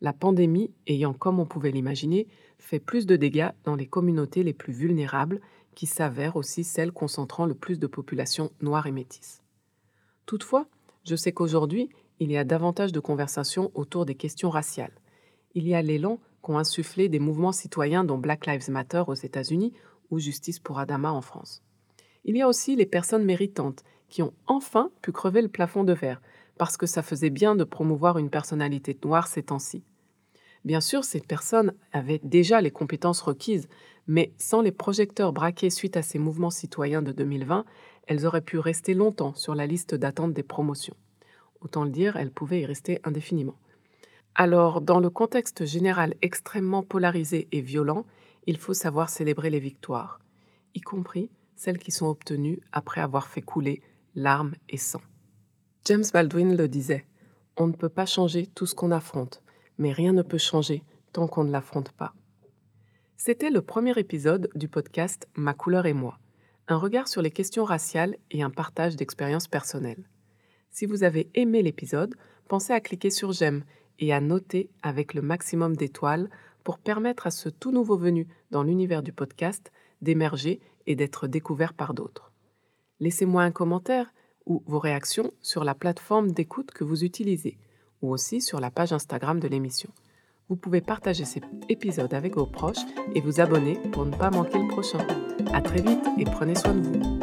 La 0.00 0.12
pandémie 0.12 0.72
ayant, 0.88 1.14
comme 1.14 1.38
on 1.38 1.46
pouvait 1.46 1.70
l'imaginer, 1.70 2.26
fait 2.58 2.80
plus 2.80 3.06
de 3.06 3.14
dégâts 3.14 3.50
dans 3.62 3.76
les 3.76 3.86
communautés 3.86 4.42
les 4.42 4.52
plus 4.52 4.72
vulnérables, 4.72 5.40
qui 5.74 5.86
s'avèrent 5.86 6.36
aussi 6.36 6.64
celles 6.64 6.92
concentrant 6.92 7.46
le 7.46 7.54
plus 7.54 7.78
de 7.78 7.86
populations 7.86 8.50
noires 8.60 8.86
et 8.86 8.92
métisses. 8.92 9.42
Toutefois, 10.26 10.66
je 11.04 11.16
sais 11.16 11.32
qu'aujourd'hui, 11.32 11.90
il 12.20 12.30
y 12.30 12.36
a 12.36 12.44
davantage 12.44 12.92
de 12.92 13.00
conversations 13.00 13.70
autour 13.74 14.06
des 14.06 14.14
questions 14.14 14.50
raciales. 14.50 14.94
Il 15.54 15.66
y 15.66 15.74
a 15.74 15.82
l'élan 15.82 16.18
qu'ont 16.42 16.58
insufflé 16.58 17.08
des 17.08 17.18
mouvements 17.18 17.52
citoyens 17.52 18.04
dont 18.04 18.18
Black 18.18 18.46
Lives 18.46 18.70
Matter 18.70 19.02
aux 19.06 19.14
États-Unis 19.14 19.72
ou 20.10 20.18
Justice 20.18 20.58
pour 20.58 20.78
Adama 20.78 21.12
en 21.12 21.20
France. 21.20 21.62
Il 22.24 22.36
y 22.36 22.42
a 22.42 22.48
aussi 22.48 22.76
les 22.76 22.86
personnes 22.86 23.24
méritantes 23.24 23.82
qui 24.08 24.22
ont 24.22 24.32
enfin 24.46 24.90
pu 25.02 25.12
crever 25.12 25.42
le 25.42 25.48
plafond 25.48 25.84
de 25.84 25.92
verre, 25.92 26.22
parce 26.56 26.76
que 26.76 26.86
ça 26.86 27.02
faisait 27.02 27.30
bien 27.30 27.56
de 27.56 27.64
promouvoir 27.64 28.18
une 28.18 28.30
personnalité 28.30 28.96
noire 29.04 29.26
ces 29.26 29.42
temps-ci. 29.42 29.82
Bien 30.64 30.80
sûr, 30.80 31.04
ces 31.04 31.20
personnes 31.20 31.74
avaient 31.92 32.20
déjà 32.22 32.60
les 32.60 32.70
compétences 32.70 33.20
requises, 33.20 33.68
mais 34.06 34.32
sans 34.38 34.62
les 34.62 34.72
projecteurs 34.72 35.32
braqués 35.32 35.70
suite 35.70 35.96
à 35.96 36.02
ces 36.02 36.18
mouvements 36.18 36.50
citoyens 36.50 37.02
de 37.02 37.12
2020, 37.12 37.64
elles 38.06 38.26
auraient 38.26 38.40
pu 38.40 38.58
rester 38.58 38.94
longtemps 38.94 39.34
sur 39.34 39.54
la 39.54 39.66
liste 39.66 39.94
d'attente 39.94 40.32
des 40.32 40.42
promotions. 40.42 40.96
Autant 41.60 41.84
le 41.84 41.90
dire, 41.90 42.16
elles 42.16 42.30
pouvaient 42.30 42.60
y 42.60 42.66
rester 42.66 43.00
indéfiniment. 43.04 43.56
Alors, 44.34 44.80
dans 44.80 45.00
le 45.00 45.10
contexte 45.10 45.64
général 45.64 46.14
extrêmement 46.20 46.82
polarisé 46.82 47.46
et 47.52 47.60
violent, 47.60 48.04
il 48.46 48.58
faut 48.58 48.74
savoir 48.74 49.08
célébrer 49.08 49.48
les 49.48 49.60
victoires, 49.60 50.18
y 50.74 50.80
compris 50.80 51.30
celles 51.56 51.78
qui 51.78 51.92
sont 51.92 52.06
obtenues 52.06 52.60
après 52.72 53.00
avoir 53.00 53.28
fait 53.28 53.42
couler 53.42 53.80
larmes 54.14 54.54
et 54.68 54.76
sang. 54.76 55.00
James 55.84 56.04
Baldwin 56.12 56.56
le 56.56 56.68
disait, 56.68 57.06
on 57.56 57.68
ne 57.68 57.72
peut 57.72 57.88
pas 57.88 58.06
changer 58.06 58.46
tout 58.46 58.66
ce 58.66 58.74
qu'on 58.74 58.90
affronte, 58.90 59.43
mais 59.78 59.92
rien 59.92 60.12
ne 60.12 60.22
peut 60.22 60.38
changer 60.38 60.82
tant 61.12 61.26
qu'on 61.26 61.44
ne 61.44 61.50
l'affronte 61.50 61.92
pas. 61.92 62.14
C'était 63.16 63.50
le 63.50 63.62
premier 63.62 63.98
épisode 63.98 64.50
du 64.54 64.68
podcast 64.68 65.28
Ma 65.34 65.54
couleur 65.54 65.86
et 65.86 65.92
moi, 65.92 66.18
un 66.68 66.76
regard 66.76 67.08
sur 67.08 67.22
les 67.22 67.30
questions 67.30 67.64
raciales 67.64 68.16
et 68.30 68.42
un 68.42 68.50
partage 68.50 68.96
d'expériences 68.96 69.48
personnelles. 69.48 70.08
Si 70.70 70.86
vous 70.86 71.04
avez 71.04 71.30
aimé 71.34 71.62
l'épisode, 71.62 72.14
pensez 72.48 72.72
à 72.72 72.80
cliquer 72.80 73.10
sur 73.10 73.32
j'aime 73.32 73.64
et 73.98 74.12
à 74.12 74.20
noter 74.20 74.70
avec 74.82 75.14
le 75.14 75.22
maximum 75.22 75.76
d'étoiles 75.76 76.28
pour 76.64 76.78
permettre 76.78 77.26
à 77.26 77.30
ce 77.30 77.48
tout 77.48 77.70
nouveau 77.70 77.96
venu 77.96 78.26
dans 78.50 78.62
l'univers 78.62 79.02
du 79.02 79.12
podcast 79.12 79.70
d'émerger 80.02 80.60
et 80.86 80.96
d'être 80.96 81.28
découvert 81.28 81.74
par 81.74 81.94
d'autres. 81.94 82.32
Laissez-moi 83.00 83.42
un 83.42 83.52
commentaire 83.52 84.12
ou 84.46 84.62
vos 84.66 84.78
réactions 84.78 85.32
sur 85.40 85.64
la 85.64 85.74
plateforme 85.74 86.32
d'écoute 86.32 86.70
que 86.72 86.84
vous 86.84 87.04
utilisez 87.04 87.58
ou 88.02 88.12
aussi 88.12 88.40
sur 88.40 88.60
la 88.60 88.70
page 88.70 88.92
Instagram 88.92 89.40
de 89.40 89.48
l'émission. 89.48 89.90
Vous 90.48 90.56
pouvez 90.56 90.80
partager 90.80 91.24
cet 91.24 91.44
épisode 91.68 92.12
avec 92.12 92.36
vos 92.36 92.46
proches 92.46 92.84
et 93.14 93.20
vous 93.20 93.40
abonner 93.40 93.78
pour 93.92 94.04
ne 94.04 94.14
pas 94.14 94.30
manquer 94.30 94.58
le 94.58 94.68
prochain. 94.68 94.98
À 95.52 95.62
très 95.62 95.80
vite 95.80 96.04
et 96.18 96.24
prenez 96.24 96.54
soin 96.54 96.74
de 96.74 96.82
vous. 96.82 97.20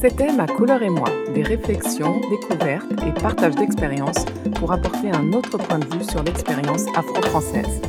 C'était 0.00 0.32
Ma 0.32 0.46
couleur 0.46 0.82
et 0.82 0.90
moi, 0.90 1.08
des 1.34 1.42
réflexions, 1.42 2.20
découvertes 2.30 2.92
et 3.06 3.12
partage 3.20 3.56
d'expériences 3.56 4.24
pour 4.54 4.72
apporter 4.72 5.10
un 5.10 5.32
autre 5.32 5.58
point 5.58 5.78
de 5.78 5.86
vue 5.86 6.04
sur 6.04 6.22
l'expérience 6.22 6.86
afro-française. 6.94 7.80